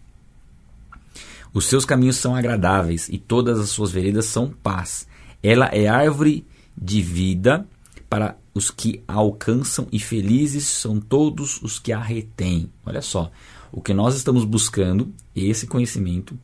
[1.53, 5.07] Os seus caminhos são agradáveis e todas as suas veredas são paz.
[5.41, 6.45] Ela é árvore
[6.77, 7.65] de vida
[8.09, 12.69] para os que a alcançam e felizes são todos os que a retêm.
[12.85, 13.31] Olha só,
[13.71, 16.37] o que nós estamos buscando, esse conhecimento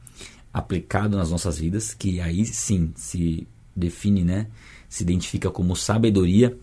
[0.53, 4.47] aplicado nas nossas vidas, que aí sim se define, né,
[4.89, 6.57] se identifica como sabedoria,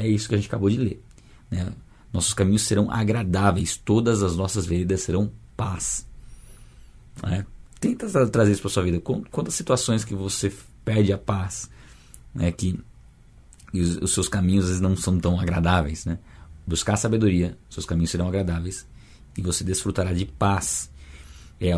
[0.00, 1.02] é isso que a gente acabou de ler.
[1.50, 1.72] Né?
[2.12, 6.06] Nossos caminhos serão agradáveis, todas as nossas veredas serão paz.
[7.22, 7.46] Né?
[7.78, 9.00] Tenta trazer isso para sua vida.
[9.00, 10.52] Quantas situações que você
[10.84, 11.70] perde a paz,
[12.34, 12.78] né, que
[13.72, 16.18] os, os seus caminhos não são tão agradáveis, né?
[16.66, 18.86] Buscar sabedoria, seus caminhos serão agradáveis
[19.36, 20.90] e você desfrutará de paz.
[21.60, 21.70] É,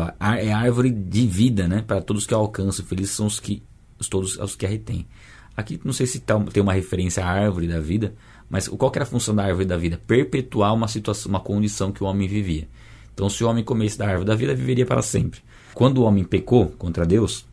[0.47, 1.81] é árvore de vida, né?
[1.81, 3.63] Para todos que alcançam, felizes são os que
[3.99, 5.07] os todos os que a retêm.
[5.55, 8.13] Aqui não sei se tá, tem uma referência à árvore da vida,
[8.49, 9.99] mas qual era a função da árvore da vida?
[10.05, 12.67] Perpetuar uma situação, uma condição que o homem vivia.
[13.13, 15.41] Então, se o homem comesse da árvore da vida, viveria para sempre.
[15.73, 17.45] Quando o homem pecou contra Deus,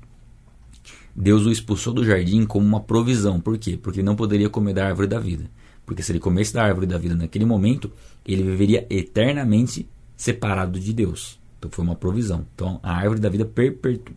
[1.14, 3.40] Deus o expulsou do jardim como uma provisão.
[3.40, 3.78] Por quê?
[3.80, 5.50] Porque ele não poderia comer da árvore da vida.
[5.84, 7.90] Porque se ele comesse da árvore da vida naquele momento,
[8.24, 11.39] ele viveria eternamente separado de Deus.
[11.60, 12.46] Então foi uma provisão.
[12.54, 13.44] Então a árvore da vida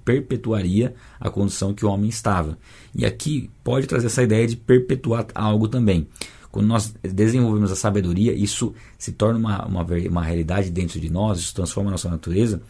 [0.06, 2.58] perpetuaria a condição que o homem estava.
[2.96, 6.08] E aqui pode trazer essa ideia de perpetuar algo também.
[6.50, 11.40] Quando nós desenvolvemos a sabedoria, isso se torna uma, uma, uma realidade dentro de nós,
[11.40, 12.62] isso transforma a nossa natureza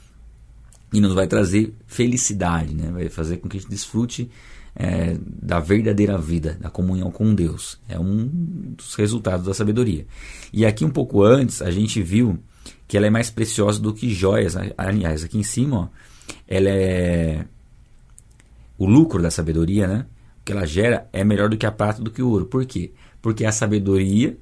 [0.92, 2.92] e nos vai trazer felicidade, né?
[2.92, 4.30] vai fazer com que a gente desfrute
[4.76, 7.80] é, da verdadeira vida, da comunhão com Deus.
[7.88, 8.26] É um
[8.76, 10.06] dos resultados da sabedoria.
[10.52, 12.40] E aqui um pouco antes a gente viu
[12.88, 14.56] que ela é mais preciosa do que joias.
[14.78, 15.88] Aliás, aqui em cima, ó,
[16.48, 17.46] ela é
[18.78, 20.06] o lucro da sabedoria, né?
[20.42, 22.46] O que ela gera é melhor do que a prata do que o ouro.
[22.46, 22.92] Por quê?
[23.22, 24.38] Porque é a sabedoria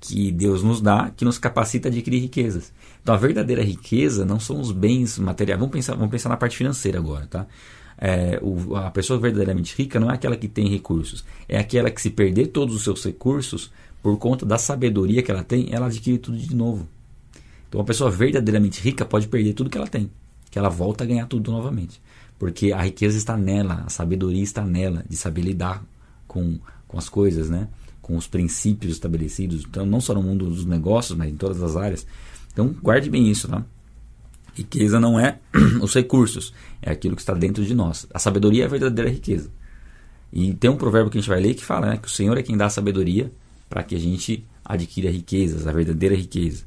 [0.00, 2.72] que Deus nos dá que nos capacita a adquirir riquezas.
[3.02, 5.58] Então a verdadeira riqueza não são os bens materiais.
[5.58, 7.46] Vamos pensar, vamos pensar na parte financeira agora, tá?
[7.98, 12.00] É, o, a pessoa verdadeiramente rica não é aquela que tem recursos, é aquela que
[12.00, 13.72] se perder todos os seus recursos
[14.02, 16.86] por conta da sabedoria que ela tem, ela adquire tudo de novo.
[17.68, 20.10] Então, uma pessoa verdadeiramente rica pode perder tudo que ela tem,
[20.50, 22.00] que ela volta a ganhar tudo novamente.
[22.38, 25.84] Porque a riqueza está nela, a sabedoria está nela, de saber lidar
[26.26, 27.68] com, com as coisas, né?
[28.06, 31.74] com os princípios estabelecidos, então não só no mundo dos negócios, mas em todas as
[31.74, 32.06] áreas.
[32.52, 33.64] Então, guarde bem isso, tá?
[34.54, 35.40] Riqueza não é
[35.82, 38.06] os recursos, é aquilo que está dentro de nós.
[38.14, 39.50] A sabedoria é a verdadeira riqueza.
[40.32, 42.38] E tem um provérbio que a gente vai ler que fala né, que o Senhor
[42.38, 43.32] é quem dá a sabedoria
[43.68, 46.62] para que a gente adquira riquezas, a verdadeira riqueza.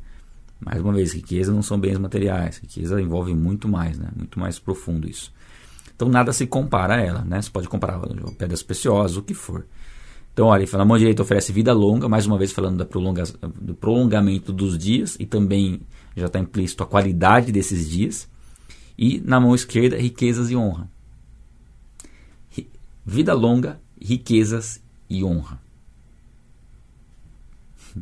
[0.59, 4.09] Mais uma vez, riqueza não são bens materiais, riqueza envolve muito mais, né?
[4.15, 5.31] muito mais profundo isso.
[5.95, 7.41] Então nada se compara a ela, né?
[7.41, 7.99] Você pode comparar
[8.37, 9.65] pedras preciosas, o que for.
[10.33, 13.23] Então, olha, na mão direita oferece vida longa, mais uma vez falando prolonga,
[13.59, 15.81] do prolongamento dos dias e também
[16.15, 18.29] já está implícito a qualidade desses dias.
[18.97, 20.89] E na mão esquerda, riquezas e honra.
[23.05, 25.59] Vida longa, riquezas e honra.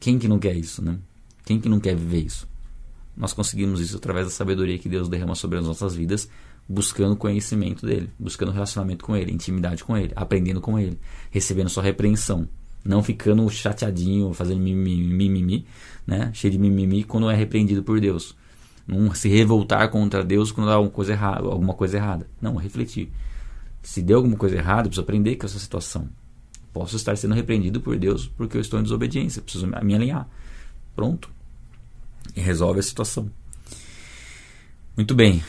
[0.00, 0.98] Quem que não quer isso, né?
[1.44, 2.48] Quem que não quer viver isso?
[3.16, 6.28] Nós conseguimos isso através da sabedoria que Deus derrama sobre as nossas vidas,
[6.68, 10.98] buscando conhecimento dele, buscando relacionamento com ele, intimidade com ele, aprendendo com ele,
[11.30, 12.48] recebendo sua repreensão,
[12.84, 15.66] não ficando chateadinho, fazendo mimimi, mimimi,
[16.06, 16.30] né?
[16.32, 18.34] cheio de mimimi quando é repreendido por Deus.
[18.86, 22.28] Não se revoltar contra Deus quando há alguma coisa errada, alguma coisa errada.
[22.40, 23.10] Não, refletir.
[23.82, 26.08] Se deu alguma coisa errada, eu preciso aprender com essa situação.
[26.72, 30.28] Posso estar sendo repreendido por Deus porque eu estou em desobediência, preciso me alinhar.
[30.94, 31.30] Pronto.
[32.34, 33.30] E resolve a situação.
[34.96, 35.42] Muito bem.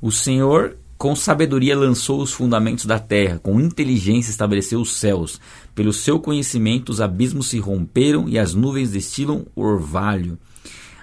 [0.00, 5.40] O Senhor, com sabedoria, lançou os fundamentos da terra, com inteligência estabeleceu os céus.
[5.74, 10.38] Pelo seu conhecimento, os abismos se romperam e as nuvens destilam orvalho.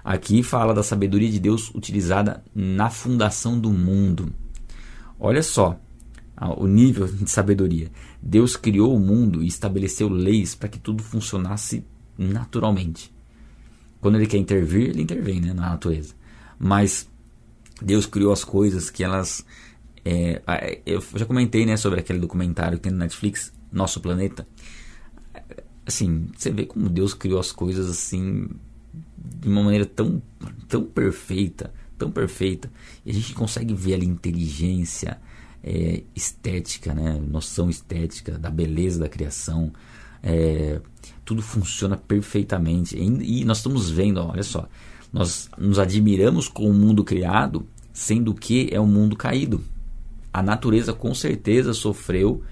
[0.03, 4.31] Aqui fala da sabedoria de Deus utilizada na fundação do mundo.
[5.19, 5.79] Olha só
[6.57, 7.89] o nível de sabedoria.
[8.21, 11.83] Deus criou o mundo e estabeleceu leis para que tudo funcionasse
[12.17, 13.14] naturalmente.
[14.05, 16.13] Quando ele quer intervir, ele intervém né, na natureza.
[16.59, 17.09] Mas
[17.81, 19.43] Deus criou as coisas que elas.
[20.05, 20.43] É,
[20.85, 24.47] eu já comentei né, sobre aquele documentário que tem no Netflix, Nosso Planeta.
[25.87, 28.47] Assim, você vê como Deus criou as coisas assim
[29.17, 30.21] de uma maneira tão,
[30.69, 32.71] tão perfeita, tão perfeita.
[33.03, 35.19] E a gente consegue ver ali inteligência
[35.63, 37.19] é, estética, né?
[37.27, 39.73] noção estética da beleza da criação.
[40.21, 40.79] É,
[41.25, 42.95] tudo funciona perfeitamente.
[42.95, 44.69] E, nós estamos vendo, olha só,
[45.11, 49.61] nós nos admiramos com o mundo criado, sendo que é um mundo caído.
[50.31, 52.43] A natureza com certeza sofreu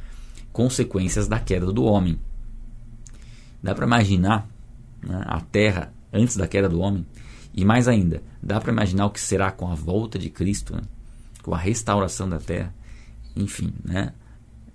[0.51, 2.17] consequências da queda do homem.
[3.61, 4.49] Dá para imaginar
[5.01, 7.05] né, a Terra antes da queda do homem?
[7.53, 10.81] E mais ainda, dá para imaginar o que será com a volta de Cristo, né?
[11.43, 12.73] com a restauração da Terra?
[13.35, 14.13] Enfim, né?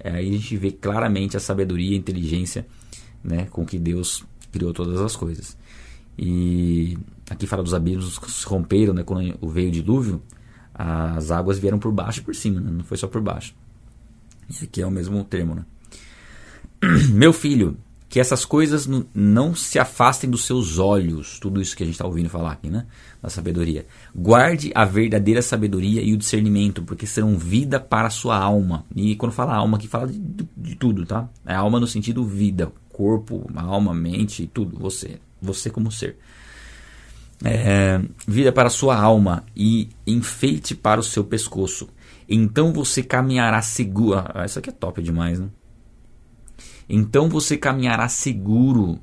[0.03, 2.67] Aí a gente vê claramente a sabedoria e a inteligência
[3.23, 5.57] né, com que Deus criou todas as coisas.
[6.19, 6.99] E
[7.31, 10.23] aqui fala dos abismos que se romperam, né, quando veio o dilúvio,
[10.75, 13.55] as águas vieram por baixo e por cima, né, não foi só por baixo.
[14.49, 15.65] E aqui é o mesmo termo, né?
[17.13, 17.77] Meu filho,
[18.09, 21.39] que essas coisas não se afastem dos seus olhos.
[21.39, 22.87] Tudo isso que a gente está ouvindo falar aqui, né?
[23.23, 23.87] Da sabedoria.
[24.15, 28.87] Guarde a verdadeira sabedoria e o discernimento, porque serão vida para a sua alma.
[28.97, 31.29] E quando fala alma, aqui fala de, de, de tudo, tá?
[31.45, 36.19] É alma no sentido vida, corpo, alma, mente, tudo, você, você como ser.
[37.45, 41.89] É, vida para a sua alma e enfeite para o seu pescoço.
[42.29, 44.25] Então você caminhará seguro.
[44.35, 45.49] Ah, isso aqui é top demais, né?
[46.89, 48.99] Então você caminhará seguro.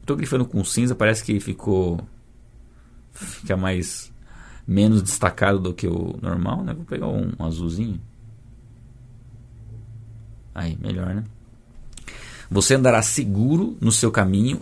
[0.00, 2.00] Estou grifando com cinza, parece que ficou.
[3.10, 4.12] Fica mais
[4.64, 6.72] menos destacado do que o normal, né?
[6.72, 8.00] Vou pegar um azulzinho.
[10.54, 11.24] Aí, melhor, né?
[12.50, 14.60] Você andará seguro no seu caminho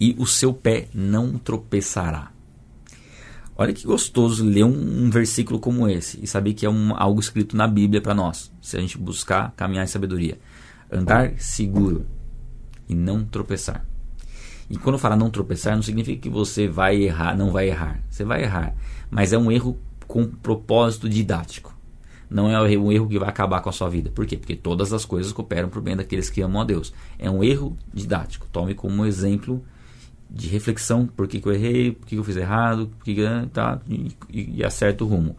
[0.00, 2.30] e o seu pé não tropeçará.
[3.56, 7.20] Olha que gostoso ler um, um versículo como esse e saber que é um, algo
[7.20, 10.38] escrito na Bíblia para nós, se a gente buscar caminhar em sabedoria.
[10.90, 12.06] Andar seguro
[12.88, 13.84] e não tropeçar.
[14.70, 18.00] E quando fala não tropeçar, não significa que você vai errar, não vai errar.
[18.08, 18.74] Você vai errar,
[19.10, 21.77] mas é um erro com propósito didático.
[22.30, 24.10] Não é um erro que vai acabar com a sua vida.
[24.10, 24.36] Por quê?
[24.36, 26.92] Porque todas as coisas cooperam para o bem daqueles que amam a Deus.
[27.18, 28.46] É um erro didático.
[28.52, 29.64] Tome como exemplo
[30.30, 33.14] de reflexão por que, que eu errei, por que, que eu fiz errado, por que,
[33.14, 34.62] que tá, e, e
[35.00, 35.36] o rumo.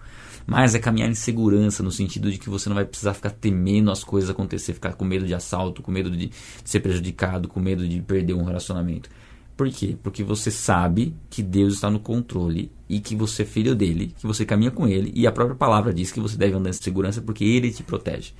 [0.47, 3.91] Mas é caminhar em segurança, no sentido de que você não vai precisar ficar temendo
[3.91, 6.31] as coisas acontecer, ficar com medo de assalto, com medo de
[6.65, 9.11] ser prejudicado, com medo de perder um relacionamento.
[9.59, 9.97] Por quê?
[10.01, 14.25] Porque você sabe que Deus está no controle e que você é filho dele, que
[14.25, 17.21] você caminha com ele, e a própria palavra diz que você deve andar em segurança
[17.21, 18.31] porque ele te protege.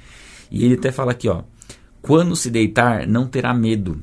[0.50, 1.44] E ele até fala aqui, ó:
[2.02, 4.02] quando se deitar, não terá medo.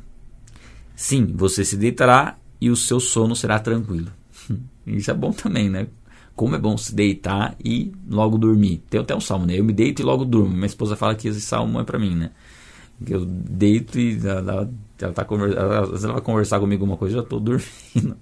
[0.94, 4.12] Sim, você se deitará e o seu sono será tranquilo.
[4.86, 5.86] Isso é bom também, né?
[6.34, 8.82] Como é bom se deitar e logo dormir.
[8.90, 9.58] Tem até um salmo, né?
[9.58, 10.52] Eu me deito e logo durmo.
[10.52, 12.32] Minha esposa fala que esse salmo é para mim, né?
[13.05, 14.70] Eu deito e ela,
[15.01, 18.16] ela, tá conversa, ela, ela vai conversar comigo alguma coisa, eu já tô dormindo.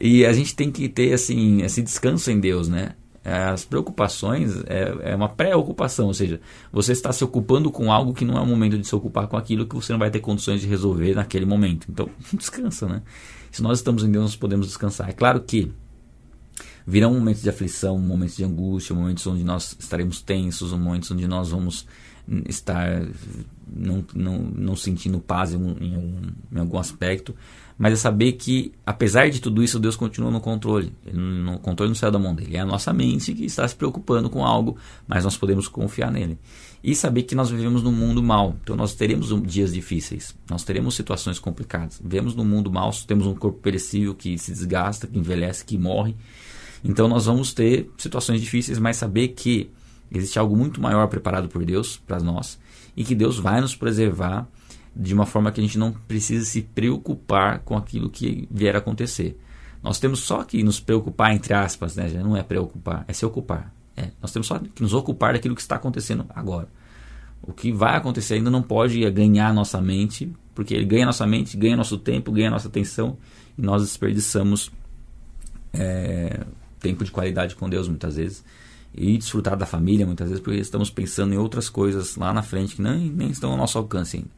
[0.00, 2.94] E a gente tem que ter assim, esse descanso em Deus, né?
[3.24, 6.40] As preocupações é, é uma pré-ocupação, ou seja,
[6.72, 9.36] você está se ocupando com algo que não é o momento de se ocupar com
[9.36, 11.86] aquilo que você não vai ter condições de resolver naquele momento.
[11.88, 13.02] Então, descansa, né?
[13.52, 15.08] Se nós estamos em Deus, nós podemos descansar.
[15.08, 15.70] É claro que
[16.84, 21.50] virão momentos de aflição, momentos de angústia, momentos onde nós estaremos tensos, momentos onde nós
[21.50, 21.86] vamos
[22.48, 23.02] estar
[23.74, 27.34] não, não, não sentindo paz em, em, em, algum aspecto,
[27.78, 30.92] mas é saber que, apesar de tudo isso, Deus continua no controle.
[31.12, 32.56] No controle não saiu da mão dele.
[32.56, 36.38] É a nossa mente que está se preocupando com algo, mas nós podemos confiar nele.
[36.84, 38.56] E saber que nós vivemos num mundo mal.
[38.62, 42.00] Então nós teremos dias difíceis, nós teremos situações complicadas.
[42.02, 46.14] Vivemos num mundo mal, temos um corpo perecível que se desgasta, que envelhece, que morre.
[46.84, 49.70] Então nós vamos ter situações difíceis, mas saber que
[50.12, 52.58] Existe algo muito maior preparado por Deus para nós
[52.96, 54.46] e que Deus vai nos preservar
[54.94, 58.78] de uma forma que a gente não precisa se preocupar com aquilo que vier a
[58.78, 59.38] acontecer.
[59.82, 62.08] Nós temos só que nos preocupar, entre aspas, né?
[62.22, 63.72] não é preocupar, é se ocupar.
[63.96, 66.68] É, nós temos só que nos ocupar daquilo que está acontecendo agora.
[67.42, 71.56] O que vai acontecer ainda não pode ganhar nossa mente, porque ele ganha nossa mente,
[71.56, 73.16] ganha nosso tempo, ganha nossa atenção
[73.58, 74.70] e nós desperdiçamos
[75.72, 76.44] é,
[76.78, 78.44] tempo de qualidade com Deus muitas vezes
[78.94, 82.76] e desfrutar da família muitas vezes porque estamos pensando em outras coisas lá na frente
[82.76, 84.30] que nem, nem estão ao nosso alcance ainda.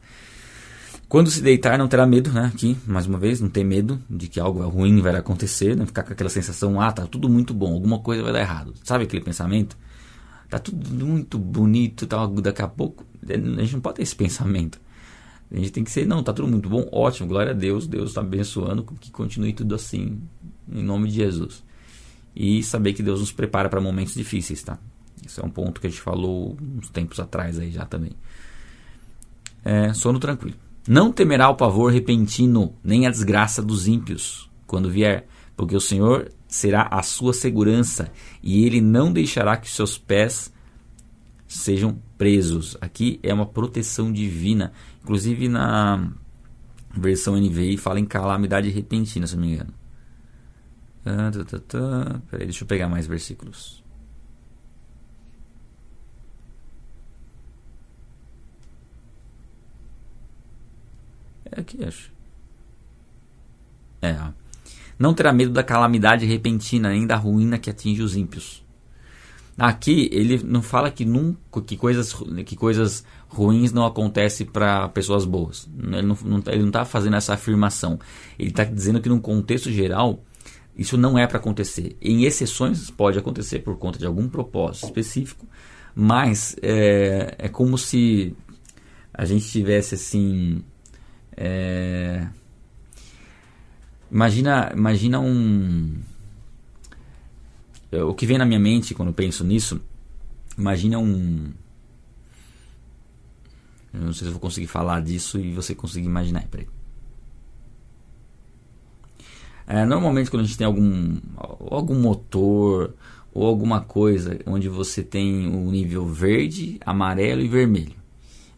[1.07, 2.51] Quando se deitar, não terá medo, né?
[2.53, 5.85] Aqui, mais uma vez, não ter medo de que algo ruim vai acontecer, né?
[5.85, 8.73] Ficar com aquela sensação, ah, tá tudo muito bom, alguma coisa vai dar errado.
[8.83, 9.77] Sabe aquele pensamento?
[10.49, 13.05] Tá tudo muito bonito, tá, daqui a pouco.
[13.27, 14.79] A gente não pode ter esse pensamento.
[15.51, 18.09] A gente tem que ser, não, tá tudo muito bom, ótimo, glória a Deus, Deus
[18.09, 20.19] está abençoando, que continue tudo assim,
[20.67, 21.64] em nome de Jesus
[22.35, 24.77] e saber que Deus nos prepara para momentos difíceis, tá?
[25.25, 28.11] Isso é um ponto que a gente falou uns tempos atrás aí já também.
[29.63, 30.57] É, sono tranquilo.
[30.87, 36.31] Não temerá o pavor repentino, nem a desgraça dos ímpios, quando vier, porque o Senhor
[36.47, 38.11] será a sua segurança
[38.43, 40.53] e ele não deixará que seus pés
[41.47, 42.77] sejam presos.
[42.79, 44.73] Aqui é uma proteção divina.
[45.03, 46.11] Inclusive na
[46.95, 49.73] versão NVI fala em calamidade repentina, se não me engano.
[51.05, 53.83] Peraí, deixa eu pegar mais versículos.
[61.51, 62.11] É aqui, acho.
[64.01, 64.17] É.
[64.97, 68.65] Não terá medo da calamidade repentina, nem da ruína que atinge os ímpios.
[69.57, 72.13] Aqui ele não fala que nunca que coisas
[72.45, 75.69] que coisas ruins não acontecem para pessoas boas.
[75.77, 77.99] Ele não está fazendo essa afirmação.
[78.39, 80.23] Ele está dizendo que num contexto geral
[80.77, 81.95] isso não é para acontecer.
[82.01, 85.47] Em exceções pode acontecer por conta de algum propósito específico,
[85.95, 88.35] mas é, é como se
[89.13, 90.61] a gente tivesse assim.
[91.37, 92.27] É,
[94.11, 95.97] imagina, imagina um.
[97.91, 99.79] O que vem na minha mente quando penso nisso,
[100.57, 101.53] imagina um.
[103.93, 106.45] Eu não sei se eu vou conseguir falar disso e você conseguir imaginar.
[106.47, 106.67] Peraí.
[109.67, 111.17] É, normalmente quando a gente tem algum,
[111.71, 112.93] algum motor
[113.33, 117.95] ou alguma coisa onde você tem o nível verde, amarelo e vermelho.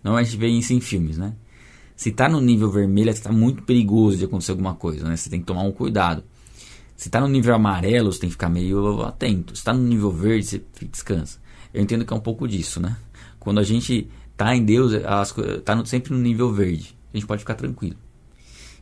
[0.03, 1.33] Normalmente a gente vê isso em filmes, né?
[1.95, 5.17] Se está no nível vermelho, está muito perigoso de acontecer alguma coisa, né?
[5.17, 6.23] Você tem que tomar um cuidado.
[6.95, 9.55] Se está no nível amarelo, você tem que ficar meio atento.
[9.55, 11.39] Se está no nível verde, você descansa.
[11.73, 12.95] Eu entendo que é um pouco disso, né?
[13.39, 16.95] Quando a gente está em Deus, está sempre no nível verde.
[17.13, 17.97] A gente pode ficar tranquilo.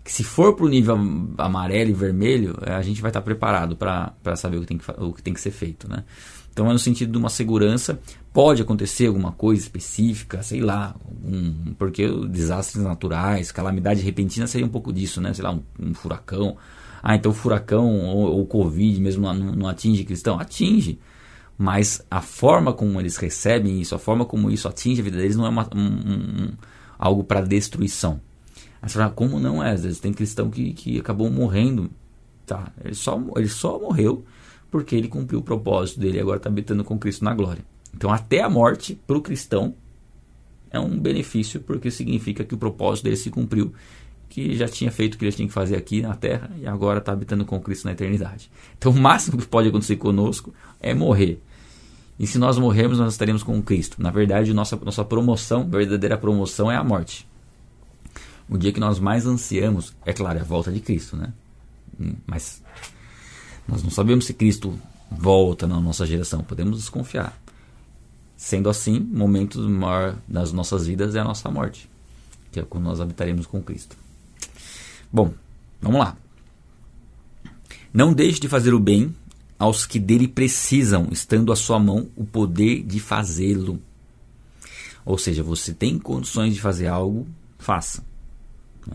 [0.05, 0.95] Que se for para o nível
[1.39, 4.91] amarelo e vermelho, a gente vai estar tá preparado para saber o que, tem que,
[4.97, 6.03] o que tem que ser feito, né?
[6.53, 7.99] Então é no sentido de uma segurança.
[8.31, 10.95] Pode acontecer alguma coisa específica, sei lá,
[11.25, 15.33] um, porque desastres naturais, calamidade repentina seria um pouco disso, né?
[15.33, 16.55] Sei lá, um, um furacão.
[17.01, 20.39] Ah, então o furacão ou o Covid mesmo não, não atinge cristão?
[20.39, 20.99] Atinge.
[21.57, 25.35] Mas a forma como eles recebem isso, a forma como isso atinge a vida deles
[25.35, 26.53] não é uma, um,
[26.97, 28.21] algo para destruição.
[28.85, 29.75] Aí você fala, como não é?
[29.99, 31.89] Tem cristão que, que acabou morrendo.
[32.45, 34.23] Tá, ele só, ele só morreu
[34.69, 37.65] porque ele cumpriu o propósito dele e agora está habitando com Cristo na glória.
[37.95, 39.73] Então, até a morte, para o cristão,
[40.69, 43.73] é um benefício, porque significa que o propósito dele se cumpriu,
[44.29, 46.99] que já tinha feito o que ele tinha que fazer aqui na terra e agora
[46.99, 48.51] está habitando com Cristo na eternidade.
[48.77, 51.41] Então, o máximo que pode acontecer conosco é morrer.
[52.19, 53.99] E se nós morrermos, nós estaremos com Cristo.
[53.99, 57.25] Na verdade, nossa, nossa promoção, verdadeira promoção, é a morte.
[58.49, 61.33] O dia que nós mais ansiamos, é claro, é a volta de Cristo, né?
[61.99, 62.61] Hum, mas
[63.67, 64.79] nós não sabemos se Cristo
[65.09, 67.39] volta na nossa geração, podemos desconfiar.
[68.37, 71.89] Sendo assim, o momento maior das nossas vidas é a nossa morte,
[72.51, 73.95] que é quando nós habitaremos com Cristo.
[75.11, 75.33] Bom,
[75.81, 76.17] vamos lá.
[77.93, 79.15] Não deixe de fazer o bem
[79.57, 83.81] aos que dele precisam, estando à sua mão o poder de fazê-lo.
[85.05, 87.25] Ou seja, você tem condições de fazer algo,
[87.57, 88.03] faça.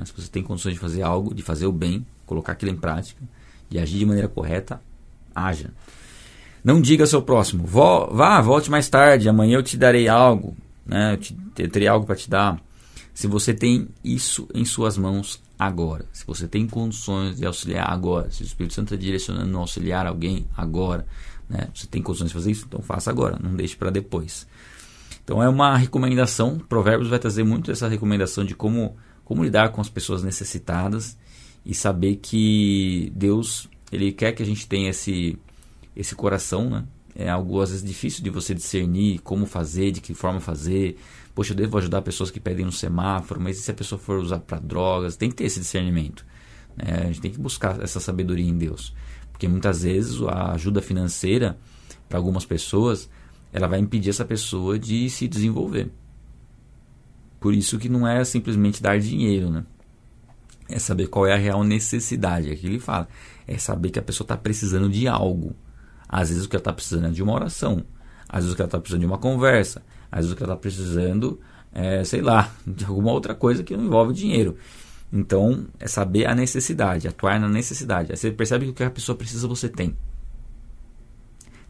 [0.04, 3.22] Se você tem condições de fazer algo, de fazer o bem, colocar aquilo em prática,
[3.68, 4.80] de agir de maneira correta,
[5.34, 5.70] haja.
[6.62, 11.14] Não diga ao seu próximo, vá, volte mais tarde, amanhã eu te darei algo, né?
[11.14, 12.60] eu, te, eu terei algo para te dar.
[13.14, 18.30] Se você tem isso em suas mãos agora, se você tem condições de auxiliar agora,
[18.30, 21.06] se o Espírito Santo está direcionando a auxiliar alguém agora,
[21.48, 21.68] né?
[21.74, 24.46] você tem condições de fazer isso, então faça agora, não deixe para depois.
[25.24, 28.96] Então é uma recomendação, Provérbios vai trazer muito essa recomendação de como,
[29.30, 31.16] como lidar com as pessoas necessitadas
[31.64, 35.38] e saber que Deus ele quer que a gente tenha esse
[35.94, 36.84] esse coração, né?
[37.14, 40.98] É algo às vezes difícil de você discernir como fazer, de que forma fazer.
[41.32, 44.18] Poxa, eu devo ajudar pessoas que pedem no semáforo, mas e se a pessoa for
[44.18, 45.14] usar para drogas?
[45.14, 46.26] Tem que ter esse discernimento.
[46.76, 47.02] Né?
[47.02, 48.92] A gente tem que buscar essa sabedoria em Deus,
[49.30, 51.56] porque muitas vezes a ajuda financeira
[52.08, 53.08] para algumas pessoas
[53.52, 55.88] ela vai impedir essa pessoa de se desenvolver.
[57.40, 59.64] Por isso que não é simplesmente dar dinheiro, né?
[60.70, 62.50] é saber qual é a real necessidade.
[62.50, 63.08] Aqui ele fala.
[63.46, 65.54] É saber que a pessoa está precisando de algo.
[66.08, 67.84] Às vezes o que ela está precisando é de uma oração.
[68.28, 69.82] Às vezes o que ela está precisando é de uma conversa.
[70.10, 71.40] Às vezes o que ela está precisando
[71.72, 74.56] é, sei lá, de alguma outra coisa que não envolve dinheiro.
[75.12, 78.12] Então, é saber a necessidade, atuar na necessidade.
[78.12, 79.96] Aí você percebe que o que a pessoa precisa, você tem.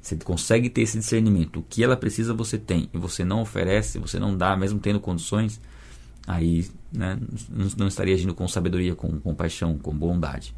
[0.01, 1.61] Você consegue ter esse discernimento.
[1.61, 2.88] O que ela precisa, você tem.
[2.92, 5.61] E você não oferece, você não dá, mesmo tendo condições
[6.26, 7.18] aí né,
[7.76, 10.55] não estaria agindo com sabedoria, com compaixão, com bondade.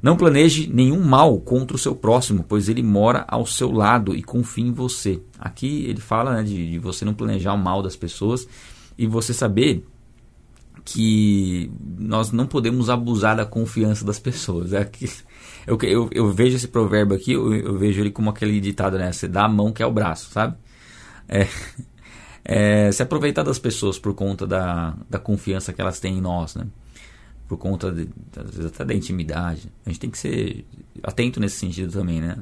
[0.00, 4.22] Não planeje nenhum mal contra o seu próximo, pois ele mora ao seu lado e
[4.22, 5.20] confia em você.
[5.38, 8.46] Aqui ele fala né, de, de, você não planejar o mal das pessoas
[8.96, 9.84] e você saber
[10.84, 14.72] que nós não podemos abusar da confiança das pessoas.
[14.72, 14.88] É
[15.68, 19.12] eu, eu, eu, vejo esse provérbio aqui, eu, eu, vejo ele como aquele ditado, né?
[19.12, 20.56] Você dá a mão que é o braço, sabe?
[21.28, 21.46] É,
[22.42, 26.54] é, se aproveitar das pessoas por conta da, da confiança que elas têm em nós,
[26.54, 26.66] né?
[27.46, 29.70] Por conta, de, às vezes, até da intimidade.
[29.84, 30.64] A gente tem que ser
[31.02, 32.38] atento nesse sentido também, né?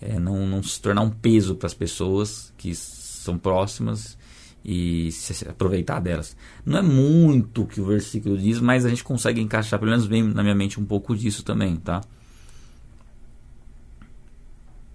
[0.00, 4.16] É, não, não se tornar um peso para as pessoas que são próximas
[4.64, 6.36] e se aproveitar delas.
[6.64, 10.06] Não é muito o que o versículo diz, mas a gente consegue encaixar, pelo menos
[10.06, 12.02] vem na minha mente um pouco disso também, tá?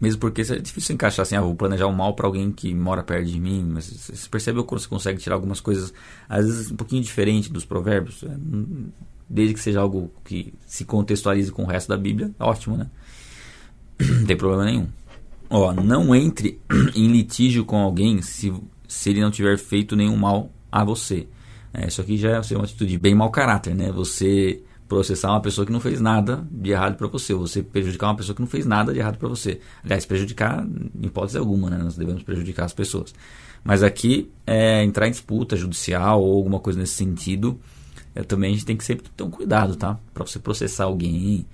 [0.02, 3.04] Mesmo porque é difícil encaixar assim, ah, vou planejar um mal para alguém que mora
[3.04, 3.64] perto de mim.
[3.64, 5.94] Mas você percebe que você consegue tirar algumas coisas,
[6.28, 8.24] às vezes um pouquinho diferente dos provérbios.
[8.24, 8.36] É,
[9.30, 12.90] desde que seja algo que se contextualize com o resto da Bíblia, ótimo, né?
[14.00, 14.88] Não tem problema nenhum.
[15.48, 16.60] Ó, não entre
[16.96, 18.52] em litígio com alguém se,
[18.88, 21.28] se ele não tiver feito nenhum mal a você.
[21.72, 23.92] É, isso aqui já é uma atitude bem mau caráter, né?
[23.92, 28.18] Você processar uma pessoa que não fez nada de errado para você, você prejudicar uma
[28.18, 29.62] pessoa que não fez nada de errado para você.
[29.86, 31.78] Aliás, prejudicar, em hipótese alguma, né?
[31.78, 33.16] nós devemos prejudicar as pessoas.
[33.64, 37.58] Mas aqui, é, entrar em disputa judicial ou alguma coisa nesse sentido,
[38.14, 39.98] é, também a gente tem que sempre ter um cuidado, tá?
[40.14, 41.46] Para você processar alguém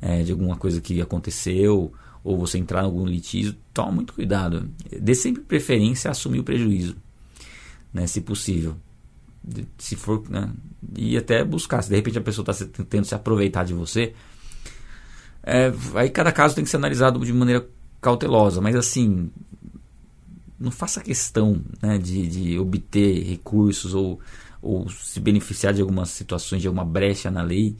[0.00, 1.92] é, de alguma coisa que aconteceu,
[2.22, 4.70] ou você entrar em algum litígio, toma muito cuidado.
[5.00, 6.94] Dê sempre preferência a assumir o prejuízo,
[7.92, 8.76] né, se possível
[9.78, 10.50] se for, né,
[10.96, 11.82] e até buscar.
[11.82, 14.14] Se de repente a pessoa está tentando se aproveitar de você,
[15.46, 17.68] É, aí cada caso tem que ser analisado de maneira
[18.00, 19.30] cautelosa, mas assim,
[20.58, 24.18] não faça questão né, de, de obter recursos ou,
[24.62, 27.76] ou se beneficiar de algumas situações, de alguma brecha na lei,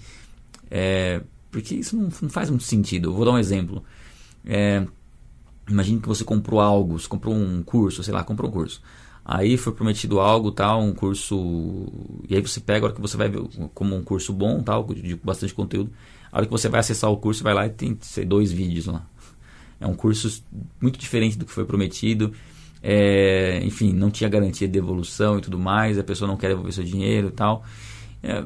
[0.71, 3.09] é, porque isso não, não, faz muito sentido.
[3.09, 3.83] Eu vou dar um exemplo.
[4.45, 4.87] É,
[5.69, 8.83] imagine que você comprou algo, você comprou um curso, sei lá, comprou um curso.
[9.25, 11.87] Aí foi prometido algo, tal, um curso.
[12.29, 13.41] E aí você pega a hora que você vai ver
[13.73, 15.91] como um curso bom, tal, de bastante conteúdo.
[16.31, 17.97] A hora que você vai acessar o curso, vai lá e tem
[18.27, 19.07] dois vídeos lá.
[19.81, 20.43] É um curso
[20.81, 22.33] muito diferente do que foi prometido.
[22.83, 25.99] É, enfim, não tinha garantia de devolução e tudo mais.
[25.99, 27.65] A pessoa não quer devolver seu dinheiro e tal.
[28.23, 28.45] É,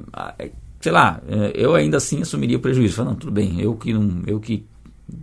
[0.80, 2.94] sei lá, é, eu ainda assim assumiria o prejuízo.
[2.94, 4.64] Falei, não, tudo bem, eu que, não, eu que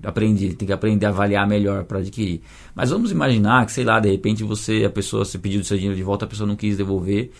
[0.04, 2.42] aprendi, tem que aprender a avaliar melhor para adquirir.
[2.74, 5.96] Mas vamos imaginar que, sei lá, de repente você, a pessoa, se pediu seu dinheiro
[5.96, 7.32] de volta, a pessoa não quis devolver.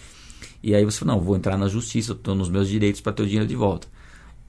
[0.64, 3.24] E aí você falou, não, vou entrar na justiça, estou nos meus direitos para ter
[3.24, 3.88] o dinheiro de volta.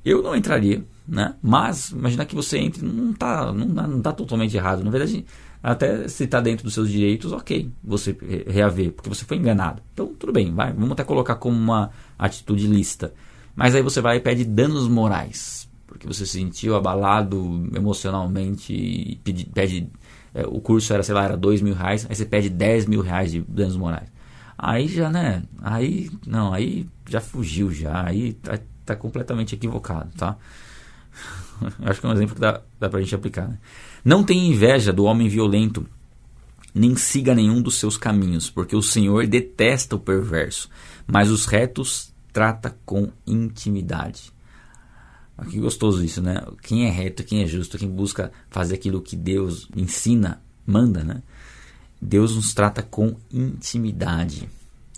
[0.05, 1.35] Eu não entraria, né?
[1.43, 4.85] Mas imagina que você entre, não está não, não tá totalmente errado.
[4.85, 5.27] Na verdade,
[5.61, 8.17] até se está dentro dos seus direitos, ok, você
[8.47, 9.83] reaver, porque você foi enganado.
[9.93, 13.13] Então, tudo bem, vai, vamos até colocar como uma atitude lícita.
[13.57, 15.66] Mas aí você vai e pede danos morais,
[15.97, 19.91] porque você se sentiu abalado emocionalmente e pede, pede
[20.35, 23.01] é, o curso era, sei lá, era dois mil reais, aí você pede 10 mil
[23.01, 24.09] reais de danos morais.
[24.59, 30.37] Aí já, né, aí, não, aí já fugiu já, aí tá, tá completamente equivocado, tá?
[31.83, 33.59] Acho que é um exemplo que dá, dá pra gente aplicar, né?
[34.05, 35.87] Não tenha inveja do homem violento,
[36.75, 40.69] nem siga nenhum dos seus caminhos, porque o Senhor detesta o perverso,
[41.07, 44.36] mas os retos trata com intimidade.
[45.51, 46.43] Que gostoso isso, né?
[46.63, 51.23] Quem é reto, quem é justo, quem busca fazer aquilo que Deus ensina, manda, né?
[52.01, 54.49] Deus nos trata com intimidade.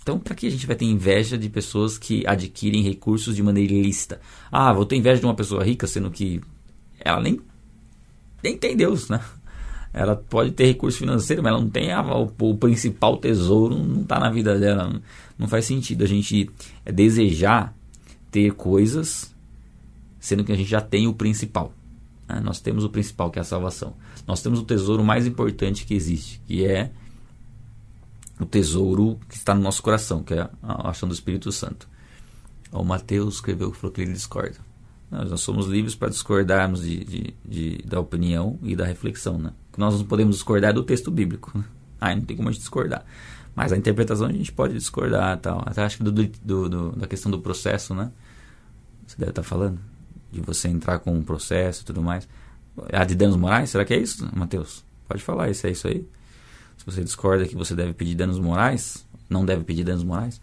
[0.01, 3.73] Então, para que a gente vai ter inveja de pessoas que adquirem recursos de maneira
[3.73, 4.19] ilícita?
[4.51, 6.41] Ah, vou ter inveja de uma pessoa rica, sendo que
[6.99, 7.39] ela nem
[8.41, 9.19] nem tem Deus, né?
[9.93, 14.01] Ela pode ter recurso financeiro, mas ela não tem a, o, o, principal tesouro, não
[14.01, 14.87] está na vida dela.
[14.87, 15.01] Não,
[15.37, 16.49] não, faz sentido a gente
[16.85, 17.75] desejar
[18.31, 19.33] ter coisas,
[20.19, 21.73] sendo que a gente já tem o principal.
[22.27, 22.39] Né?
[22.39, 23.95] Nós temos o principal, que é a salvação.
[24.27, 26.91] Nós temos o tesouro mais importante que existe, que é
[28.39, 31.87] o tesouro que está no nosso coração, que é a ação do Espírito Santo.
[32.71, 34.57] O Mateus escreveu falou que ele discorda.
[35.11, 39.39] Nós, somos livres para discordarmos de, de, de, da opinião e da reflexão.
[39.39, 39.51] Né?
[39.75, 41.51] Nós não podemos discordar do texto bíblico.
[41.57, 41.63] Né?
[41.99, 43.03] Aí não tem como a gente discordar.
[43.55, 45.37] Mas a interpretação a gente pode discordar.
[45.39, 45.63] Tal.
[45.65, 48.11] Até acho que do, do, do, da questão do processo, né?
[49.07, 49.79] Você deve estar falando.
[50.31, 52.27] De você entrar com um processo e tudo mais.
[52.93, 54.83] A de danos morais, será que é isso, Mateus?
[55.07, 56.07] Pode falar, se é isso aí.
[56.77, 60.39] Se você discorda que você deve pedir danos morais, não deve pedir danos morais.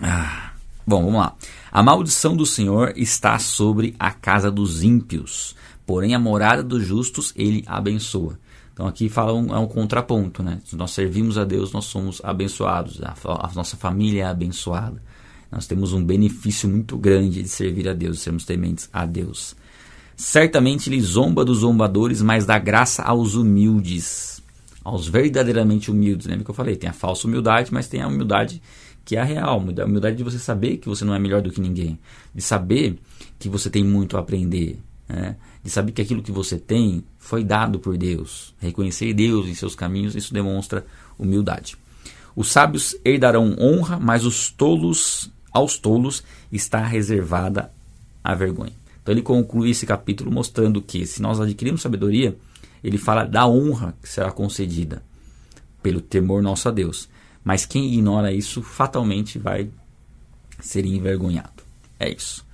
[0.00, 0.52] Ah,
[0.88, 1.34] Bom, vamos lá.
[1.72, 7.32] A maldição do Senhor está sobre a casa dos ímpios, porém a morada dos justos
[7.34, 8.38] ele abençoa.
[8.72, 10.60] Então aqui fala um, é um contraponto, né?
[10.64, 15.02] Se nós servimos a Deus, nós somos abençoados, a, a, nossa família é abençoada.
[15.56, 19.56] Nós temos um benefício muito grande de servir a Deus, de sermos tementes a Deus.
[20.14, 24.42] Certamente ele zomba dos zombadores, mas dá graça aos humildes,
[24.84, 26.26] aos verdadeiramente humildes.
[26.26, 26.76] Lembra que eu falei?
[26.76, 28.60] Tem a falsa humildade, mas tem a humildade
[29.02, 31.50] que é a real, a humildade de você saber que você não é melhor do
[31.50, 31.98] que ninguém,
[32.34, 32.98] de saber
[33.38, 34.78] que você tem muito a aprender,
[35.08, 35.36] né?
[35.64, 39.74] de saber que aquilo que você tem foi dado por Deus, reconhecer Deus em seus
[39.74, 40.84] caminhos, isso demonstra
[41.18, 41.78] humildade.
[42.36, 47.72] Os sábios herdarão honra, mas os tolos, aos tolos está reservada
[48.22, 48.72] a vergonha.
[49.02, 52.36] Então ele conclui esse capítulo mostrando que se nós adquirirmos sabedoria,
[52.82, 55.02] ele fala da honra que será concedida
[55.82, 57.08] pelo temor nosso a Deus.
[57.42, 59.70] Mas quem ignora isso fatalmente vai
[60.60, 61.62] ser envergonhado.
[61.98, 62.45] É isso.